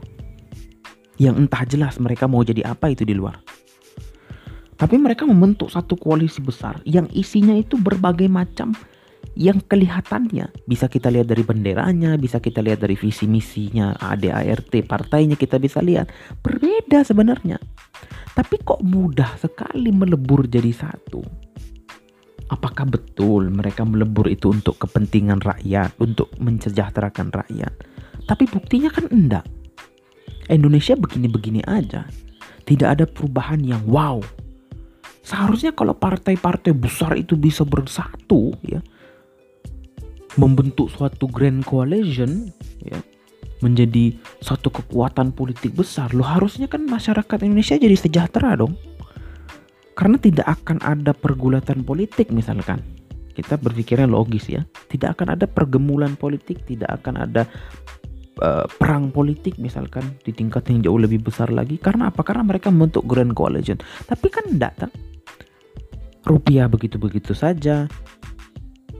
Yang 1.18 1.36
entah 1.42 1.64
jelas 1.66 1.98
mereka 1.98 2.30
mau 2.30 2.46
jadi 2.46 2.70
apa 2.70 2.94
itu 2.94 3.02
di 3.02 3.18
luar 3.18 3.42
tapi 4.82 4.98
mereka 4.98 5.30
membentuk 5.30 5.70
satu 5.70 5.94
koalisi 5.94 6.42
besar 6.42 6.82
yang 6.90 7.06
isinya 7.14 7.54
itu 7.54 7.78
berbagai 7.78 8.26
macam 8.26 8.74
yang 9.38 9.62
kelihatannya 9.62 10.50
bisa 10.66 10.90
kita 10.90 11.14
lihat 11.14 11.30
dari 11.30 11.46
benderanya, 11.46 12.18
bisa 12.18 12.42
kita 12.42 12.60
lihat 12.66 12.82
dari 12.82 12.98
visi 12.98 13.30
misinya 13.30 13.94
ADART 14.02 14.74
partainya 14.90 15.38
kita 15.38 15.62
bisa 15.62 15.86
lihat 15.86 16.10
berbeda 16.42 17.06
sebenarnya. 17.06 17.62
Tapi 18.34 18.58
kok 18.66 18.82
mudah 18.82 19.38
sekali 19.38 19.94
melebur 19.94 20.50
jadi 20.50 20.74
satu? 20.74 21.22
Apakah 22.50 22.90
betul 22.90 23.48
mereka 23.54 23.88
melebur 23.88 24.28
itu 24.28 24.52
untuk 24.52 24.82
kepentingan 24.82 25.40
rakyat, 25.40 25.96
untuk 26.02 26.28
mensejahterakan 26.42 27.32
rakyat? 27.32 27.72
Tapi 28.28 28.44
buktinya 28.50 28.90
kan 28.92 29.08
enggak. 29.14 29.46
Indonesia 30.52 30.98
begini-begini 31.00 31.64
aja. 31.70 32.04
Tidak 32.68 32.88
ada 32.88 33.08
perubahan 33.08 33.64
yang 33.64 33.84
wow. 33.88 34.20
Seharusnya 35.22 35.72
kalau 35.78 35.94
partai-partai 35.94 36.74
besar 36.74 37.14
itu 37.14 37.38
bisa 37.38 37.62
bersatu 37.62 38.58
ya, 38.66 38.82
membentuk 40.40 40.90
suatu 40.90 41.30
grand 41.30 41.62
coalition 41.62 42.50
ya 42.82 42.98
menjadi 43.62 44.18
satu 44.42 44.74
kekuatan 44.74 45.38
politik 45.38 45.78
besar 45.78 46.10
lo 46.18 46.26
harusnya 46.26 46.66
kan 46.66 46.82
masyarakat 46.90 47.46
Indonesia 47.46 47.78
jadi 47.78 47.94
sejahtera 47.94 48.58
dong. 48.58 48.74
Karena 49.94 50.18
tidak 50.18 50.50
akan 50.50 50.82
ada 50.82 51.14
pergulatan 51.14 51.86
politik 51.86 52.34
misalkan. 52.34 52.82
Kita 53.38 53.62
berpikirnya 53.62 54.10
logis 54.10 54.50
ya. 54.50 54.66
Tidak 54.66 55.14
akan 55.14 55.38
ada 55.38 55.46
pergemulan 55.46 56.18
politik 56.18 56.66
tidak 56.66 56.90
akan 57.02 57.30
ada 57.30 57.46
uh, 58.42 58.66
perang 58.66 59.14
politik 59.14 59.62
misalkan 59.62 60.18
di 60.26 60.34
tingkat 60.34 60.66
yang 60.74 60.82
jauh 60.82 60.98
lebih 60.98 61.22
besar 61.22 61.54
lagi. 61.54 61.78
Karena 61.78 62.10
apa? 62.10 62.26
Karena 62.26 62.42
mereka 62.42 62.74
membentuk 62.74 63.06
grand 63.06 63.38
coalition. 63.38 63.78
Tapi 64.10 64.28
kan 64.34 64.50
tidak 64.50 64.74
tak 64.82 64.92
rupiah 66.26 66.70
begitu-begitu 66.70 67.34
saja. 67.34 67.90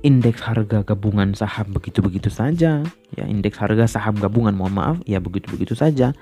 Indeks 0.02 0.42
harga 0.42 0.82
gabungan 0.82 1.38
saham 1.38 1.70
begitu-begitu 1.78 2.34
saja. 2.34 2.82
Ya 3.14 3.24
indeks 3.30 3.62
harga 3.62 3.86
saham 3.86 4.18
gabungan 4.18 4.58
mohon 4.58 4.74
maaf 4.74 4.98
ya 5.06 5.22
begitu-begitu 5.22 5.78
saja. 5.78 6.14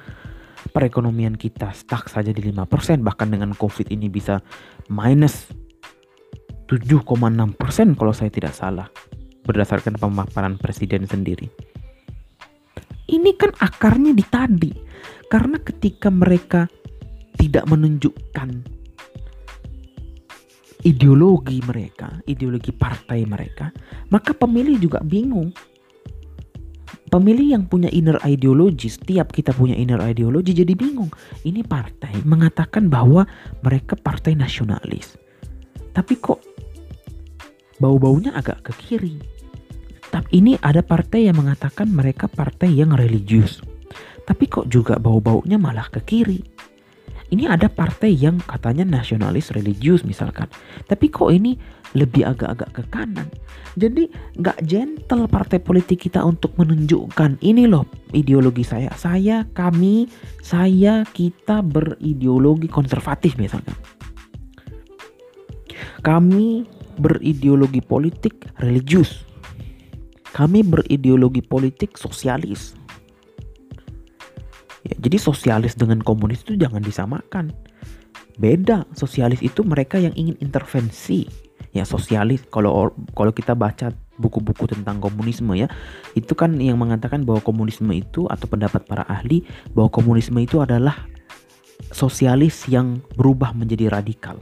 Perekonomian 0.76 1.40
kita 1.40 1.72
stuck 1.72 2.12
saja 2.12 2.36
di 2.36 2.44
5% 2.44 3.00
bahkan 3.00 3.32
dengan 3.32 3.56
covid 3.56 3.88
ini 3.88 4.12
bisa 4.12 4.44
minus 4.92 5.48
7,6% 6.68 7.96
kalau 7.96 8.14
saya 8.14 8.30
tidak 8.30 8.52
salah 8.52 8.92
berdasarkan 9.48 9.96
pemaparan 9.98 10.60
presiden 10.60 11.08
sendiri. 11.08 11.48
Ini 13.10 13.34
kan 13.40 13.56
akarnya 13.58 14.14
di 14.14 14.22
tadi 14.28 14.72
karena 15.32 15.58
ketika 15.58 16.14
mereka 16.14 16.70
tidak 17.40 17.66
menunjukkan 17.66 18.79
ideologi 20.84 21.60
mereka, 21.60 22.24
ideologi 22.24 22.72
partai 22.72 23.28
mereka, 23.28 23.72
maka 24.12 24.32
pemilih 24.32 24.80
juga 24.80 25.00
bingung. 25.04 25.52
Pemilih 27.10 27.58
yang 27.58 27.64
punya 27.66 27.90
inner 27.90 28.22
ideologi, 28.22 28.86
setiap 28.86 29.34
kita 29.34 29.50
punya 29.50 29.74
inner 29.74 29.98
ideologi 30.06 30.54
jadi 30.54 30.78
bingung. 30.78 31.10
Ini 31.42 31.66
partai 31.66 32.22
mengatakan 32.22 32.86
bahwa 32.86 33.26
mereka 33.66 33.98
partai 33.98 34.38
nasionalis. 34.38 35.18
Tapi 35.90 36.14
kok 36.22 36.38
bau-baunya 37.82 38.38
agak 38.38 38.70
ke 38.70 38.74
kiri. 38.78 39.18
Tapi 40.14 40.30
ini 40.38 40.54
ada 40.62 40.86
partai 40.86 41.30
yang 41.30 41.42
mengatakan 41.42 41.90
mereka 41.90 42.30
partai 42.30 42.78
yang 42.78 42.94
religius. 42.94 43.58
Tapi 44.30 44.46
kok 44.46 44.70
juga 44.70 45.02
bau-baunya 45.02 45.58
malah 45.58 45.90
ke 45.90 46.06
kiri 46.06 46.59
ini 47.30 47.46
ada 47.46 47.70
partai 47.70 48.18
yang 48.18 48.42
katanya 48.42 48.82
nasionalis 48.82 49.54
religius 49.54 50.02
misalkan. 50.02 50.50
Tapi 50.90 51.14
kok 51.14 51.30
ini 51.30 51.54
lebih 51.94 52.26
agak-agak 52.26 52.70
ke 52.74 52.84
kanan? 52.90 53.30
Jadi 53.78 54.10
nggak 54.42 54.66
gentle 54.66 55.30
partai 55.30 55.62
politik 55.62 56.10
kita 56.10 56.26
untuk 56.26 56.58
menunjukkan 56.58 57.38
ini 57.46 57.70
loh 57.70 57.86
ideologi 58.18 58.66
saya. 58.66 58.90
Saya 58.98 59.46
kami 59.54 60.10
saya 60.42 61.06
kita 61.06 61.62
berideologi 61.62 62.66
konservatif 62.66 63.38
misalkan. 63.38 63.78
Kami 66.02 66.66
berideologi 66.98 67.86
politik 67.86 68.50
religius. 68.58 69.22
Kami 70.34 70.66
berideologi 70.66 71.46
politik 71.46 71.94
sosialis 71.94 72.79
Ya, 74.88 74.96
jadi 74.96 75.18
sosialis 75.20 75.76
dengan 75.76 76.00
komunis 76.00 76.44
itu 76.48 76.56
jangan 76.56 76.80
disamakan. 76.80 77.52
Beda, 78.40 78.88
sosialis 78.96 79.44
itu 79.44 79.68
mereka 79.68 80.00
yang 80.00 80.16
ingin 80.16 80.40
intervensi. 80.40 81.28
Ya 81.70 81.86
sosialis 81.86 82.42
kalau 82.50 82.96
kalau 83.14 83.30
kita 83.30 83.54
baca 83.54 83.94
buku-buku 84.18 84.72
tentang 84.72 84.98
komunisme 84.98 85.54
ya, 85.54 85.70
itu 86.18 86.34
kan 86.34 86.58
yang 86.58 86.80
mengatakan 86.80 87.28
bahwa 87.28 87.44
komunisme 87.44 87.92
itu 87.94 88.26
atau 88.32 88.48
pendapat 88.50 88.88
para 88.90 89.06
ahli 89.06 89.46
bahwa 89.76 89.92
komunisme 89.92 90.40
itu 90.42 90.64
adalah 90.64 91.06
sosialis 91.94 92.66
yang 92.72 93.04
berubah 93.16 93.54
menjadi 93.54 93.92
radikal 93.92 94.40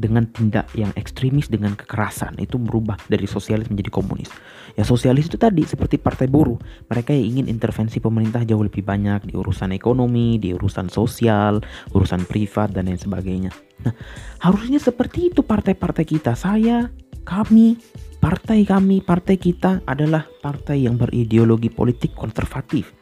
dengan 0.00 0.24
tindak 0.32 0.72
yang 0.72 0.88
ekstremis 0.96 1.52
dengan 1.52 1.76
kekerasan 1.76 2.40
itu 2.40 2.56
merubah 2.56 2.96
dari 3.12 3.28
sosialis 3.28 3.68
menjadi 3.68 3.92
komunis. 3.92 4.32
Ya 4.74 4.88
sosialis 4.88 5.28
itu 5.28 5.36
tadi 5.36 5.60
seperti 5.68 6.00
partai 6.00 6.24
buruh, 6.24 6.56
mereka 6.88 7.12
yang 7.12 7.36
ingin 7.36 7.52
intervensi 7.52 8.00
pemerintah 8.00 8.40
jauh 8.48 8.64
lebih 8.64 8.80
banyak 8.80 9.28
di 9.28 9.36
urusan 9.36 9.76
ekonomi, 9.76 10.40
di 10.40 10.56
urusan 10.56 10.88
sosial, 10.88 11.60
urusan 11.92 12.24
privat 12.24 12.72
dan 12.72 12.88
lain 12.88 12.96
sebagainya. 12.96 13.52
Nah, 13.84 13.92
harusnya 14.40 14.80
seperti 14.80 15.28
itu 15.28 15.44
partai-partai 15.44 16.04
kita. 16.08 16.32
Saya, 16.32 16.88
kami, 17.28 17.76
partai 18.24 18.64
kami, 18.64 19.04
partai 19.04 19.36
kita 19.36 19.84
adalah 19.84 20.24
partai 20.40 20.88
yang 20.88 20.96
berideologi 20.96 21.68
politik 21.68 22.16
konservatif. 22.16 22.96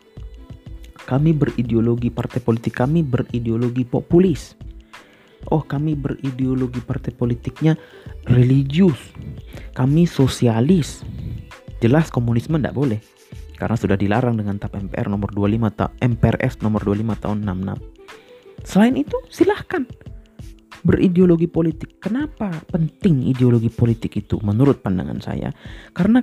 Kami 1.09 1.33
berideologi 1.33 2.13
partai 2.13 2.45
politik 2.45 2.77
kami 2.77 3.01
berideologi 3.01 3.89
populis 3.89 4.68
oh 5.51 5.65
kami 5.65 5.97
berideologi 5.99 6.81
partai 6.81 7.13
politiknya 7.13 7.75
religius. 8.29 8.99
Kami 9.75 10.05
sosialis. 10.05 11.03
Jelas 11.79 12.11
komunisme 12.11 12.59
tidak 12.59 12.75
boleh. 12.75 13.01
Karena 13.59 13.75
sudah 13.75 13.99
dilarang 13.99 14.39
dengan 14.39 14.59
TAP 14.59 14.79
MPR 14.91 15.11
nomor 15.11 15.35
25 15.35 15.75
ta 15.75 15.91
MPRS 15.99 16.63
nomor 16.63 16.83
25 16.87 17.23
tahun 17.23 17.39
66 17.43 17.99
selain 18.67 18.95
itu 18.99 19.17
silahkan 19.31 19.87
berideologi 20.83 21.51
politik. 21.51 21.99
Kenapa 21.99 22.51
penting 22.71 23.27
ideologi 23.29 23.69
politik 23.69 24.15
itu 24.19 24.39
menurut 24.43 24.81
pandangan 24.81 25.19
saya? 25.21 25.51
Karena 25.93 26.23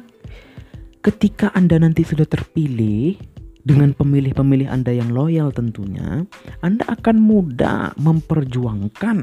ketika 1.03 1.53
anda 1.53 1.77
nanti 1.77 2.01
sudah 2.01 2.25
terpilih 2.25 3.19
dengan 3.65 3.97
pemilih-pemilih 3.97 4.69
Anda 4.69 4.93
yang 4.93 5.10
loyal 5.10 5.49
tentunya, 5.49 6.23
Anda 6.62 6.86
akan 6.86 7.17
mudah 7.17 7.97
memperjuangkan 7.97 9.17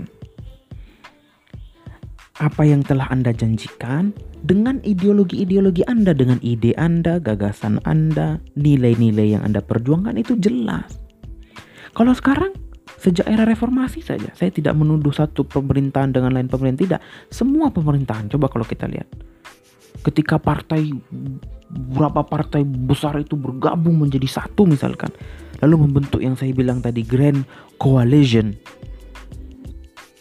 apa 2.42 2.62
yang 2.66 2.82
telah 2.82 3.06
Anda 3.06 3.30
janjikan 3.30 4.10
dengan 4.42 4.82
ideologi-ideologi 4.82 5.86
Anda, 5.86 6.10
dengan 6.10 6.42
ide 6.42 6.74
Anda, 6.74 7.22
gagasan 7.22 7.78
Anda, 7.86 8.42
nilai-nilai 8.58 9.38
yang 9.38 9.46
Anda 9.46 9.62
perjuangkan 9.62 10.18
itu 10.18 10.34
jelas. 10.42 10.98
Kalau 11.94 12.10
sekarang 12.10 12.50
sejak 12.98 13.30
era 13.30 13.46
reformasi 13.46 14.02
saja, 14.02 14.34
saya 14.34 14.50
tidak 14.50 14.74
menuduh 14.74 15.14
satu 15.14 15.46
pemerintahan 15.46 16.10
dengan 16.10 16.34
lain 16.34 16.50
pemerintahan, 16.50 16.98
tidak. 16.98 17.00
Semua 17.30 17.70
pemerintahan, 17.70 18.26
coba 18.34 18.50
kalau 18.50 18.66
kita 18.66 18.90
lihat. 18.90 19.06
Ketika 20.02 20.42
partai 20.42 20.90
berapa 21.72 22.20
partai 22.24 22.62
besar 22.64 23.16
itu 23.20 23.32
bergabung 23.32 23.96
menjadi 23.96 24.28
satu 24.28 24.68
misalkan 24.68 25.08
lalu 25.62 25.86
membentuk 25.86 26.18
yang 26.18 26.34
saya 26.34 26.50
bilang 26.50 26.82
tadi 26.82 27.06
Grand 27.06 27.46
Coalition. 27.78 28.52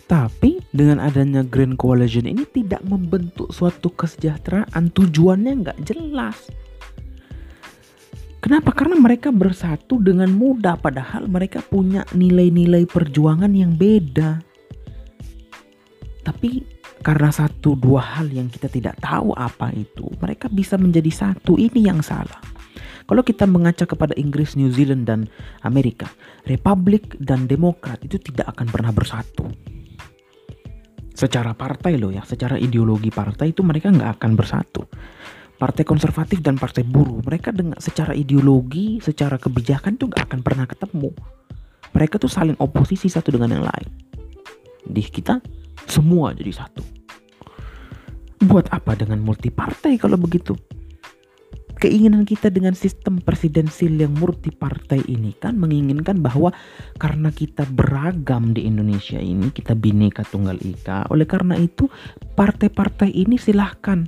Tapi 0.06 0.62
dengan 0.70 1.02
adanya 1.02 1.42
Grand 1.42 1.74
Coalition 1.80 2.30
ini 2.30 2.46
tidak 2.46 2.86
membentuk 2.86 3.50
suatu 3.50 3.90
kesejahteraan, 3.90 4.94
tujuannya 4.94 5.54
nggak 5.66 5.80
jelas. 5.88 6.38
Kenapa? 8.42 8.74
Karena 8.74 8.98
mereka 8.98 9.30
bersatu 9.30 10.02
dengan 10.02 10.30
mudah 10.34 10.76
padahal 10.78 11.30
mereka 11.30 11.62
punya 11.62 12.06
nilai-nilai 12.12 12.90
perjuangan 12.90 13.54
yang 13.54 13.78
beda. 13.78 14.42
Tapi 16.22 16.66
karena 17.02 17.34
satu 17.34 17.74
dua 17.74 18.02
hal 18.02 18.30
yang 18.30 18.48
kita 18.48 18.70
tidak 18.70 18.98
tahu 19.02 19.34
apa 19.34 19.74
itu, 19.74 20.06
mereka 20.22 20.48
bisa 20.48 20.78
menjadi 20.78 21.10
satu. 21.10 21.58
Ini 21.58 21.90
yang 21.92 22.06
salah. 22.06 22.40
Kalau 23.10 23.26
kita 23.26 23.44
mengaca 23.50 23.84
kepada 23.84 24.16
Inggris, 24.16 24.56
New 24.56 24.72
Zealand, 24.72 25.10
dan 25.10 25.28
Amerika, 25.66 26.08
Republik 26.48 27.18
dan 27.20 27.50
Demokrat 27.50 28.00
itu 28.06 28.16
tidak 28.22 28.56
akan 28.56 28.68
pernah 28.72 28.94
bersatu 28.96 29.50
secara 31.22 31.54
partai 31.54 32.02
loh 32.02 32.10
ya, 32.10 32.26
secara 32.26 32.58
ideologi 32.58 33.14
partai 33.14 33.54
itu 33.54 33.62
mereka 33.62 33.94
nggak 33.94 34.18
akan 34.18 34.32
bersatu. 34.34 34.82
Partai 35.62 35.86
konservatif 35.86 36.42
dan 36.42 36.58
partai 36.58 36.82
buruh, 36.82 37.22
mereka 37.22 37.54
dengan 37.54 37.78
secara 37.78 38.18
ideologi, 38.18 38.98
secara 38.98 39.38
kebijakan 39.38 40.02
itu 40.02 40.10
nggak 40.10 40.26
akan 40.26 40.42
pernah 40.42 40.66
ketemu. 40.66 41.14
Mereka 41.94 42.18
tuh 42.18 42.32
saling 42.32 42.58
oposisi 42.58 43.06
satu 43.06 43.30
dengan 43.38 43.62
yang 43.62 43.66
lain. 43.70 43.90
Di 44.82 45.06
kita 45.06 45.38
semua 45.90 46.34
jadi 46.36 46.52
satu. 46.54 46.84
Buat 48.42 48.74
apa 48.74 48.98
dengan 48.98 49.22
multi 49.22 49.54
partai 49.54 50.02
kalau 50.02 50.18
begitu? 50.18 50.58
keinginan 51.82 52.30
kita 52.30 52.54
dengan 52.54 52.78
sistem 52.78 53.18
presidensil 53.18 53.90
yang 53.98 54.14
multi 54.14 54.54
partai 54.54 55.02
ini 55.10 55.34
kan 55.34 55.58
menginginkan 55.58 56.22
bahwa 56.22 56.54
karena 57.02 57.34
kita 57.34 57.66
beragam 57.74 58.54
di 58.54 58.70
Indonesia 58.70 59.18
ini 59.18 59.50
kita 59.50 59.74
bineka 59.74 60.22
tunggal 60.30 60.62
ika 60.62 61.10
oleh 61.10 61.26
karena 61.26 61.58
itu 61.58 61.90
partai-partai 62.38 63.10
ini 63.10 63.42
silahkan 63.42 64.06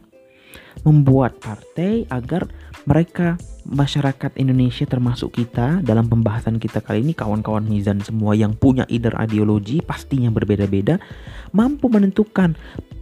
membuat 0.86 1.41
partai 1.41 2.05
agar 2.13 2.45
mereka 2.86 3.41
masyarakat 3.63 4.36
Indonesia 4.39 4.84
termasuk 4.84 5.39
kita 5.39 5.80
dalam 5.82 6.08
pembahasan 6.12 6.60
kita 6.60 6.84
kali 6.84 7.04
ini 7.04 7.13
kawan-kawan 7.15 7.63
Mizan 7.63 8.04
semua 8.04 8.36
yang 8.36 8.56
punya 8.56 8.84
ide 8.91 9.12
ideologi 9.15 9.80
pastinya 9.80 10.28
berbeda-beda 10.30 10.99
mampu 11.56 11.88
menentukan 11.88 12.56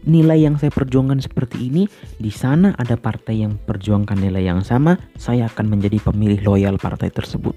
nilai 0.06 0.45
yang 0.45 0.58
saya 0.58 0.74
perjuangkan 0.74 1.21
seperti 1.21 1.69
ini. 1.69 1.84
Di 2.17 2.30
sana 2.34 2.74
ada 2.78 2.97
partai 2.97 3.45
yang 3.45 3.58
perjuangkan 3.58 4.17
nilai 4.17 4.45
yang 4.45 4.62
sama 4.65 4.97
saya 5.17 5.50
akan 5.50 5.78
menjadi 5.78 6.02
pemilih 6.02 6.41
loyal 6.45 6.76
partai 6.78 7.10
tersebut. 7.10 7.54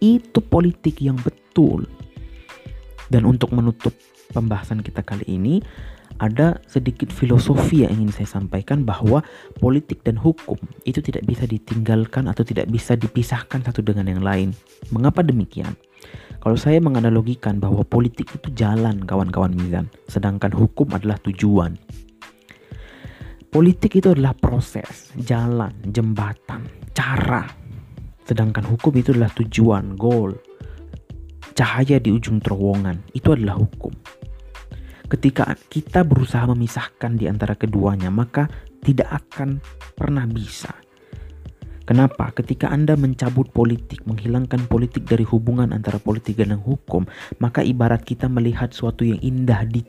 Itu 0.00 0.44
politik 0.44 1.00
yang 1.00 1.16
betul. 1.20 1.88
Dan 3.06 3.24
untuk 3.24 3.54
menutup 3.54 3.94
pembahasan 4.34 4.82
kita 4.82 5.00
kali 5.06 5.24
ini 5.30 5.62
ada 6.16 6.56
sedikit 6.64 7.12
filosofi 7.12 7.84
yang 7.84 7.92
ingin 8.00 8.12
saya 8.12 8.28
sampaikan 8.40 8.84
bahwa 8.88 9.20
politik 9.60 10.00
dan 10.04 10.16
hukum 10.16 10.56
itu 10.88 11.04
tidak 11.04 11.28
bisa 11.28 11.44
ditinggalkan 11.44 12.28
atau 12.28 12.40
tidak 12.44 12.68
bisa 12.72 12.96
dipisahkan 12.96 13.60
satu 13.64 13.84
dengan 13.84 14.08
yang 14.08 14.22
lain. 14.24 14.48
Mengapa 14.92 15.20
demikian? 15.20 15.76
Kalau 16.40 16.54
saya 16.54 16.78
menganalogikan 16.78 17.58
bahwa 17.58 17.82
politik 17.82 18.30
itu 18.30 18.48
jalan 18.54 19.02
kawan-kawan 19.02 19.50
Mizan, 19.52 19.90
sedangkan 20.06 20.54
hukum 20.54 20.88
adalah 20.94 21.18
tujuan. 21.26 21.74
Politik 23.50 23.98
itu 23.98 24.12
adalah 24.12 24.36
proses, 24.36 25.10
jalan, 25.16 25.72
jembatan, 25.90 26.68
cara. 26.92 27.48
Sedangkan 28.26 28.62
hukum 28.68 28.92
itu 28.94 29.16
adalah 29.16 29.32
tujuan, 29.32 29.96
goal, 29.96 30.36
cahaya 31.56 31.96
di 31.96 32.12
ujung 32.12 32.38
terowongan. 32.38 33.00
Itu 33.16 33.32
adalah 33.32 33.56
hukum. 33.56 33.90
Ketika 35.06 35.54
kita 35.70 36.02
berusaha 36.02 36.42
memisahkan 36.50 37.14
di 37.14 37.30
antara 37.30 37.54
keduanya, 37.54 38.10
maka 38.10 38.50
tidak 38.82 39.22
akan 39.22 39.62
pernah 39.94 40.26
bisa. 40.26 40.74
Kenapa? 41.86 42.34
Ketika 42.34 42.66
Anda 42.74 42.98
mencabut 42.98 43.54
politik, 43.54 44.02
menghilangkan 44.10 44.66
politik 44.66 45.06
dari 45.06 45.22
hubungan 45.22 45.70
antara 45.70 46.02
politik 46.02 46.42
dan 46.42 46.58
hukum, 46.58 47.06
maka 47.38 47.62
ibarat 47.62 48.02
kita 48.02 48.26
melihat 48.26 48.74
suatu 48.74 49.06
yang 49.06 49.22
indah 49.22 49.62
di 49.70 49.86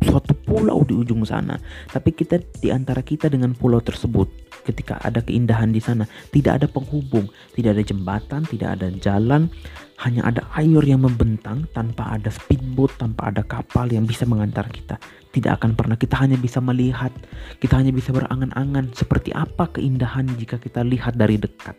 suatu 0.00 0.32
pulau 0.32 0.80
di 0.88 0.96
ujung 0.96 1.28
sana. 1.28 1.60
Tapi 1.92 2.16
kita 2.16 2.40
di 2.64 2.72
antara 2.72 3.04
kita 3.04 3.28
dengan 3.28 3.52
pulau 3.52 3.84
tersebut, 3.84 4.24
ketika 4.64 4.96
ada 5.04 5.20
keindahan 5.20 5.68
di 5.68 5.84
sana, 5.84 6.08
tidak 6.32 6.64
ada 6.64 6.66
penghubung, 6.70 7.28
tidak 7.52 7.76
ada 7.76 7.84
jembatan, 7.84 8.40
tidak 8.48 8.80
ada 8.80 8.88
jalan, 8.96 9.52
hanya 9.98 10.30
ada 10.30 10.46
air 10.54 10.78
yang 10.86 11.02
membentang 11.02 11.66
tanpa 11.74 12.14
ada 12.14 12.30
speedboat, 12.30 12.94
tanpa 13.02 13.34
ada 13.34 13.42
kapal 13.42 13.90
yang 13.90 14.06
bisa 14.06 14.22
mengantar 14.22 14.70
kita. 14.70 14.94
Tidak 15.34 15.58
akan 15.58 15.74
pernah 15.74 15.98
kita 15.98 16.14
hanya 16.22 16.38
bisa 16.38 16.62
melihat, 16.62 17.10
kita 17.58 17.82
hanya 17.82 17.90
bisa 17.90 18.14
berangan-angan 18.14 18.94
seperti 18.94 19.34
apa 19.34 19.66
keindahan 19.74 20.30
jika 20.38 20.62
kita 20.62 20.86
lihat 20.86 21.18
dari 21.18 21.34
dekat 21.34 21.74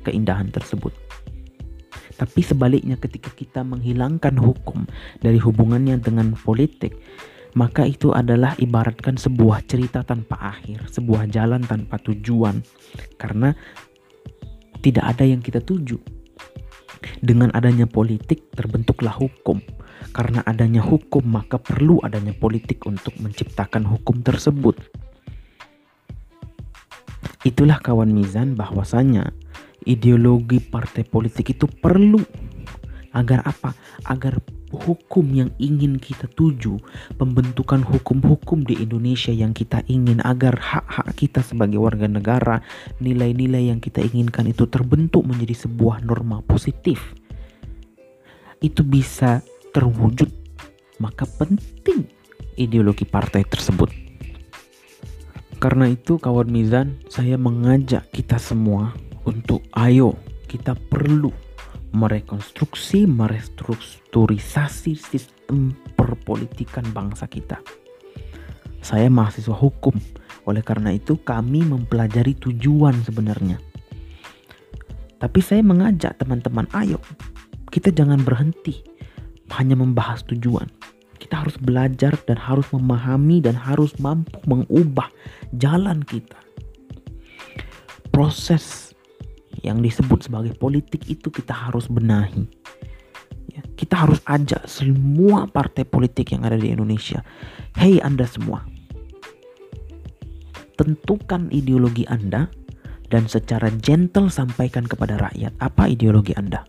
keindahan 0.00 0.48
tersebut. 0.48 0.96
Tapi 2.16 2.40
sebaliknya 2.40 2.96
ketika 2.96 3.30
kita 3.36 3.60
menghilangkan 3.62 4.40
hukum 4.40 4.88
dari 5.20 5.36
hubungannya 5.36 6.00
dengan 6.00 6.32
politik, 6.34 6.96
maka 7.52 7.84
itu 7.84 8.16
adalah 8.16 8.56
ibaratkan 8.56 9.20
sebuah 9.20 9.68
cerita 9.68 10.02
tanpa 10.02 10.56
akhir, 10.56 10.88
sebuah 10.88 11.28
jalan 11.28 11.62
tanpa 11.68 12.00
tujuan. 12.00 12.64
Karena 13.20 13.52
tidak 14.80 15.04
ada 15.04 15.28
yang 15.28 15.44
kita 15.44 15.60
tuju 15.60 16.17
dengan 17.20 17.52
adanya 17.54 17.86
politik 17.88 18.50
terbentuklah 18.52 19.14
hukum. 19.14 19.60
Karena 20.14 20.42
adanya 20.46 20.80
hukum 20.80 21.26
maka 21.26 21.58
perlu 21.58 22.00
adanya 22.02 22.32
politik 22.32 22.86
untuk 22.86 23.14
menciptakan 23.18 23.84
hukum 23.86 24.22
tersebut. 24.22 24.78
Itulah 27.46 27.78
kawan 27.78 28.10
Mizan 28.10 28.58
bahwasanya 28.58 29.30
ideologi 29.86 30.58
partai 30.58 31.06
politik 31.06 31.54
itu 31.54 31.70
perlu 31.70 32.18
agar 33.14 33.46
apa? 33.46 33.74
Agar 34.06 34.42
hukum 34.72 35.24
yang 35.32 35.50
ingin 35.56 35.96
kita 35.96 36.28
tuju, 36.32 36.76
pembentukan 37.16 37.80
hukum-hukum 37.80 38.64
di 38.64 38.78
Indonesia 38.80 39.32
yang 39.32 39.56
kita 39.56 39.84
ingin 39.88 40.20
agar 40.24 40.56
hak-hak 40.60 41.08
kita 41.16 41.40
sebagai 41.40 41.80
warga 41.80 42.06
negara, 42.06 42.60
nilai-nilai 43.00 43.72
yang 43.72 43.80
kita 43.80 44.04
inginkan 44.04 44.48
itu 44.50 44.68
terbentuk 44.68 45.24
menjadi 45.24 45.68
sebuah 45.68 46.04
norma 46.04 46.44
positif. 46.44 47.00
Itu 48.60 48.82
bisa 48.84 49.40
terwujud, 49.72 50.28
maka 51.00 51.24
penting 51.24 52.08
ideologi 52.58 53.06
partai 53.06 53.46
tersebut. 53.46 53.88
Karena 55.58 55.90
itu 55.90 56.22
kawan 56.22 56.46
Mizan, 56.50 57.02
saya 57.10 57.34
mengajak 57.34 58.06
kita 58.14 58.38
semua 58.38 58.94
untuk 59.26 59.66
ayo 59.74 60.14
kita 60.46 60.78
perlu 60.88 61.34
merekonstruksi, 61.92 63.08
merestrukturisasi 63.08 64.92
sistem 64.96 65.72
perpolitikan 65.96 66.84
bangsa 66.92 67.24
kita. 67.28 67.60
Saya 68.84 69.10
mahasiswa 69.10 69.56
hukum, 69.56 69.96
oleh 70.46 70.62
karena 70.62 70.94
itu 70.94 71.18
kami 71.20 71.64
mempelajari 71.66 72.36
tujuan 72.38 72.96
sebenarnya. 73.04 73.58
Tapi 75.18 75.40
saya 75.42 75.66
mengajak 75.66 76.14
teman-teman, 76.20 76.70
ayo 76.78 77.02
kita 77.68 77.92
jangan 77.92 78.22
berhenti 78.22 78.80
hanya 79.52 79.76
membahas 79.76 80.24
tujuan. 80.30 80.68
Kita 81.18 81.42
harus 81.42 81.58
belajar 81.58 82.14
dan 82.30 82.38
harus 82.38 82.70
memahami 82.70 83.42
dan 83.42 83.58
harus 83.58 83.90
mampu 83.98 84.38
mengubah 84.46 85.10
jalan 85.58 86.00
kita. 86.06 86.38
Proses 88.14 88.87
yang 89.62 89.82
disebut 89.82 90.26
sebagai 90.26 90.54
politik 90.56 91.06
itu 91.10 91.28
kita 91.28 91.52
harus 91.52 91.90
benahi. 91.90 92.46
Ya, 93.48 93.62
kita 93.74 94.06
harus 94.06 94.20
ajak 94.28 94.68
semua 94.70 95.48
partai 95.48 95.82
politik 95.88 96.30
yang 96.30 96.46
ada 96.46 96.54
di 96.54 96.70
Indonesia. 96.70 97.24
Hei 97.74 97.98
Anda 97.98 98.28
semua, 98.28 98.62
tentukan 100.78 101.50
ideologi 101.50 102.06
Anda 102.06 102.46
dan 103.08 103.26
secara 103.26 103.72
gentle 103.80 104.28
sampaikan 104.28 104.84
kepada 104.84 105.18
rakyat 105.18 105.56
apa 105.58 105.90
ideologi 105.90 106.36
Anda. 106.36 106.62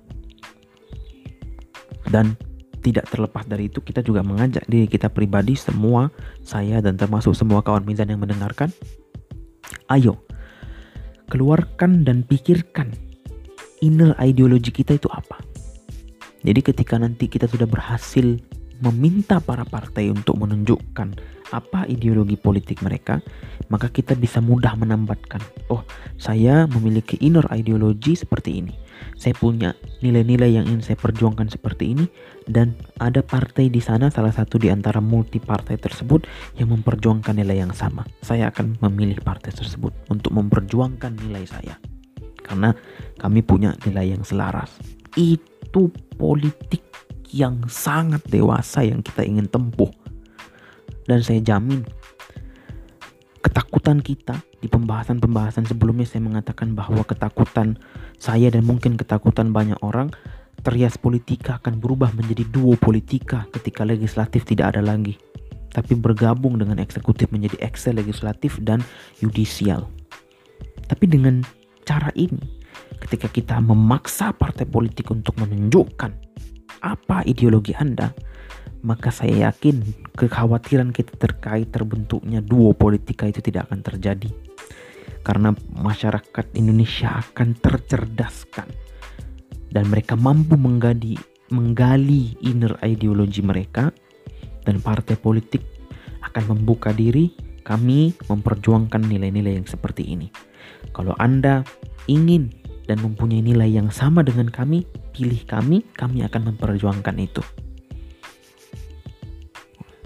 Dan 2.10 2.34
tidak 2.80 3.12
terlepas 3.12 3.43
dari 3.45 3.67
itu 3.67 3.84
kita 3.84 3.99
juga 3.99 4.23
mengajak 4.23 4.63
diri 4.65 4.88
kita 4.88 5.12
pribadi 5.12 5.54
semua 5.54 6.08
saya 6.41 6.80
dan 6.80 6.95
termasuk 6.95 7.36
semua 7.36 7.60
kawan 7.60 7.84
mizan 7.84 8.08
yang 8.08 8.23
mendengarkan 8.23 8.71
ayo 9.91 10.15
keluarkan 11.30 12.04
dan 12.04 12.26
pikirkan 12.26 12.92
inner 13.86 14.18
ideologi 14.20 14.74
kita 14.74 14.98
itu 15.00 15.08
apa. 15.13 15.39
Jadi 16.44 16.60
ketika 16.63 16.96
nanti 17.00 17.28
kita 17.28 17.48
sudah 17.48 17.68
berhasil 17.68 18.39
meminta 18.80 19.44
para 19.44 19.68
partai 19.68 20.08
untuk 20.12 20.39
menunjukkan 20.39 21.38
apa 21.50 21.86
ideologi 21.90 22.38
politik 22.38 22.82
mereka, 22.86 23.22
maka 23.70 23.90
kita 23.90 24.14
bisa 24.18 24.42
mudah 24.42 24.74
menambatkan, 24.78 25.42
oh, 25.70 25.86
saya 26.18 26.66
memiliki 26.70 27.18
inner 27.22 27.46
ideologi 27.54 28.18
seperti 28.18 28.62
ini. 28.62 28.74
Saya 29.20 29.36
punya 29.36 29.76
nilai-nilai 30.04 30.60
yang 30.60 30.66
ingin 30.68 30.84
saya 30.84 30.98
perjuangkan 31.00 31.48
seperti 31.52 31.96
ini 31.96 32.06
dan 32.48 32.76
ada 33.00 33.24
partai 33.24 33.72
di 33.72 33.80
sana 33.80 34.12
salah 34.12 34.32
satu 34.32 34.60
di 34.60 34.68
antara 34.72 35.00
multi 35.00 35.40
partai 35.40 35.80
tersebut 35.80 36.28
yang 36.60 36.72
memperjuangkan 36.72 37.36
nilai 37.36 37.64
yang 37.64 37.72
sama. 37.76 38.04
Saya 38.24 38.52
akan 38.52 38.80
memilih 38.84 39.20
partai 39.24 39.56
tersebut 39.56 39.92
untuk 40.12 40.36
memperjuangkan 40.36 41.16
nilai 41.16 41.44
saya. 41.48 41.76
Karena 42.44 42.76
kami 43.20 43.44
punya 43.44 43.76
nilai 43.88 44.16
yang 44.16 44.24
selaras. 44.24 44.72
Itu 45.16 45.92
politik 46.16 46.84
yang 47.30 47.70
sangat 47.70 48.26
dewasa 48.26 48.82
yang 48.82 49.06
kita 49.06 49.22
ingin 49.22 49.46
tempuh. 49.46 49.90
Dan 51.10 51.26
saya 51.26 51.41
jamin 51.41 51.82
ketakutan 53.41 53.98
kita 53.98 54.38
di 54.62 54.69
pembahasan-pembahasan 54.69 55.65
sebelumnya 55.65 56.06
saya 56.06 56.22
mengatakan 56.22 56.78
bahwa 56.78 57.02
ketakutan 57.02 57.82
saya 58.22 58.54
dan 58.54 58.62
mungkin 58.67 58.93
ketakutan 58.93 59.50
banyak 59.50 59.80
orang 59.82 60.13
terias 60.62 61.00
politika 61.00 61.58
akan 61.58 61.82
berubah 61.82 62.13
menjadi 62.13 62.45
duo 62.52 62.78
politika 62.78 63.50
ketika 63.58 63.88
legislatif 63.88 64.45
tidak 64.45 64.78
ada 64.78 64.86
lagi. 64.86 65.17
Tapi 65.74 65.98
bergabung 65.98 66.62
dengan 66.62 66.78
eksekutif 66.78 67.34
menjadi 67.34 67.58
eksel 67.63 67.98
legislatif 67.98 68.62
dan 68.62 68.86
yudisial. 69.24 69.89
Tapi 70.86 71.06
dengan 71.10 71.41
cara 71.89 72.13
ini 72.13 72.41
ketika 73.02 73.32
kita 73.32 73.58
memaksa 73.63 74.36
partai 74.36 74.67
politik 74.67 75.10
untuk 75.10 75.34
menunjukkan 75.41 76.12
apa 76.84 77.24
ideologi 77.26 77.74
Anda 77.74 78.12
maka 78.82 79.12
saya 79.12 79.52
yakin 79.52 79.84
kekhawatiran 80.15 80.96
kita 80.96 81.15
terkait 81.20 81.68
terbentuknya 81.72 82.39
duo 82.39 82.72
politika 82.72 83.28
itu 83.28 83.44
tidak 83.44 83.68
akan 83.72 83.84
terjadi. 83.84 84.32
Karena 85.20 85.52
masyarakat 85.76 86.46
Indonesia 86.56 87.20
akan 87.20 87.60
tercerdaskan 87.60 88.68
dan 89.70 89.86
mereka 89.92 90.15
mampu 90.15 90.56
menggali, 90.56 91.20
menggali 91.52 92.39
inner 92.39 92.80
ideologi 92.82 93.44
mereka 93.44 93.92
dan 94.63 94.80
partai 94.80 95.20
politik 95.20 95.62
akan 96.24 96.56
membuka 96.56 96.96
diri 96.96 97.32
kami 97.68 98.18
memperjuangkan 98.26 99.06
nilai-nilai 99.06 99.62
yang 99.62 99.68
seperti 99.70 100.08
ini. 100.08 100.32
Kalau 100.96 101.13
Anda 101.22 101.62
ingin 102.10 102.50
dan 102.89 102.98
mempunyai 103.06 103.46
nilai 103.46 103.70
yang 103.70 103.94
sama 103.94 104.26
dengan 104.26 104.50
kami, 104.50 104.82
pilih 105.13 105.46
kami, 105.46 105.86
kami 105.94 106.26
akan 106.26 106.56
memperjuangkan 106.56 107.15
itu. 107.22 107.46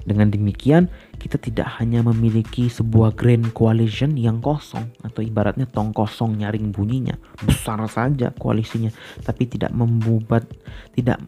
Dengan 0.03 0.27
demikian, 0.27 0.91
kita 1.15 1.39
tidak 1.39 1.79
hanya 1.79 2.03
memiliki 2.03 2.67
sebuah 2.67 3.15
grand 3.15 3.55
coalition 3.55 4.19
yang 4.19 4.43
kosong 4.43 4.91
atau 4.99 5.23
ibaratnya 5.23 5.63
tong 5.63 5.95
kosong 5.95 6.43
nyaring 6.43 6.75
bunyinya, 6.75 7.15
besar 7.39 7.79
saja 7.87 8.35
koalisinya, 8.35 8.91
tapi 9.23 9.47
tidak 9.47 9.71
membuat 9.71 10.43
tidak 10.91 11.23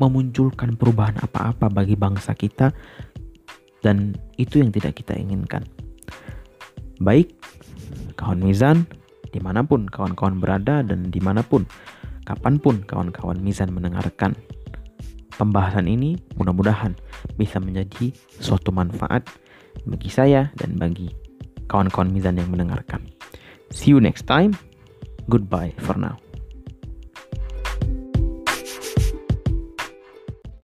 memunculkan 0.00 0.74
perubahan 0.74 1.20
apa-apa 1.20 1.68
bagi 1.70 1.94
bangsa 1.94 2.32
kita 2.34 2.72
dan 3.84 4.16
itu 4.40 4.58
yang 4.58 4.72
tidak 4.72 4.96
kita 4.96 5.12
inginkan. 5.14 5.68
Baik, 7.04 7.36
kawan 8.16 8.40
Mizan, 8.40 8.88
di 9.28 9.38
mana 9.44 9.60
pun 9.60 9.84
kawan-kawan 9.84 10.40
berada 10.40 10.80
dan 10.80 11.12
di 11.12 11.20
mana 11.20 11.44
pun, 11.44 11.68
kapan 12.24 12.56
pun 12.56 12.80
kawan-kawan 12.88 13.36
Mizan 13.44 13.68
mendengarkan 13.68 14.32
pembahasan 15.36 15.90
ini 15.90 16.16
mudah-mudahan 16.38 16.94
bisa 17.36 17.58
menjadi 17.58 18.14
suatu 18.38 18.70
manfaat 18.70 19.26
bagi 19.84 20.08
saya 20.08 20.50
dan 20.56 20.78
bagi 20.78 21.10
kawan-kawan 21.66 22.10
Mizan 22.12 22.38
yang 22.38 22.50
mendengarkan. 22.50 23.02
See 23.74 23.90
you 23.90 23.98
next 23.98 24.30
time. 24.30 24.54
Goodbye 25.26 25.74
for 25.80 25.96
now. 25.96 26.23